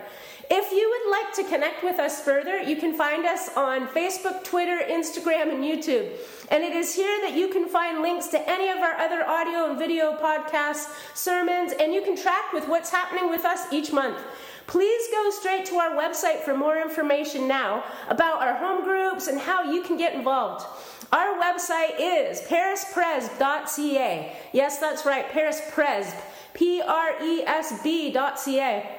If 0.52 0.72
you 0.72 0.90
would 0.90 1.12
like 1.12 1.34
to 1.36 1.44
connect 1.44 1.84
with 1.84 2.00
us 2.00 2.24
further, 2.24 2.60
you 2.60 2.76
can 2.76 2.96
find 2.96 3.24
us 3.24 3.56
on 3.56 3.88
Facebook, 3.88 4.44
Twitter, 4.44 4.80
Instagram, 4.90 5.54
and 5.54 5.64
YouTube. 5.64 6.10
And 6.50 6.64
it 6.64 6.74
is 6.74 6.96
here 6.96 7.20
that 7.22 7.36
you 7.36 7.50
can 7.50 7.68
find 7.68 8.02
links 8.02 8.28
to 8.30 8.50
any 8.50 8.70
of 8.70 8.80
our 8.80 8.96
other 8.96 9.24
audio 9.28 9.70
and 9.70 9.78
video 9.78 10.18
podcasts, 10.18 10.90
sermons, 11.14 11.74
and 11.80 11.94
you 11.94 12.02
can 12.02 12.18
track 12.18 12.52
with 12.52 12.68
what's 12.68 12.90
happening 12.90 13.30
with 13.30 13.46
us 13.46 13.72
each 13.72 13.94
month. 13.94 14.18
Please 14.66 15.08
go 15.12 15.30
straight 15.30 15.66
to 15.68 15.76
our 15.76 15.92
website 15.92 16.40
for 16.40 16.58
more 16.58 16.82
information 16.82 17.48
now 17.48 17.84
about 18.08 18.42
our 18.42 18.56
home 18.56 18.84
groups 18.84 19.28
and 19.28 19.40
how 19.40 19.72
you 19.72 19.84
can 19.84 19.98
get 19.98 20.16
involved. 20.16 20.66
Our 21.12 21.40
website 21.40 22.00
is 22.00 22.42
parispresb.ca. 22.42 24.36
Yes, 24.54 24.80
that's 24.80 25.06
right, 25.06 25.30
parispresb. 25.30 26.20
P 26.54 26.82
R 26.82 27.24
E 27.24 27.44
S 27.46 27.82
B.ca. 27.84 28.99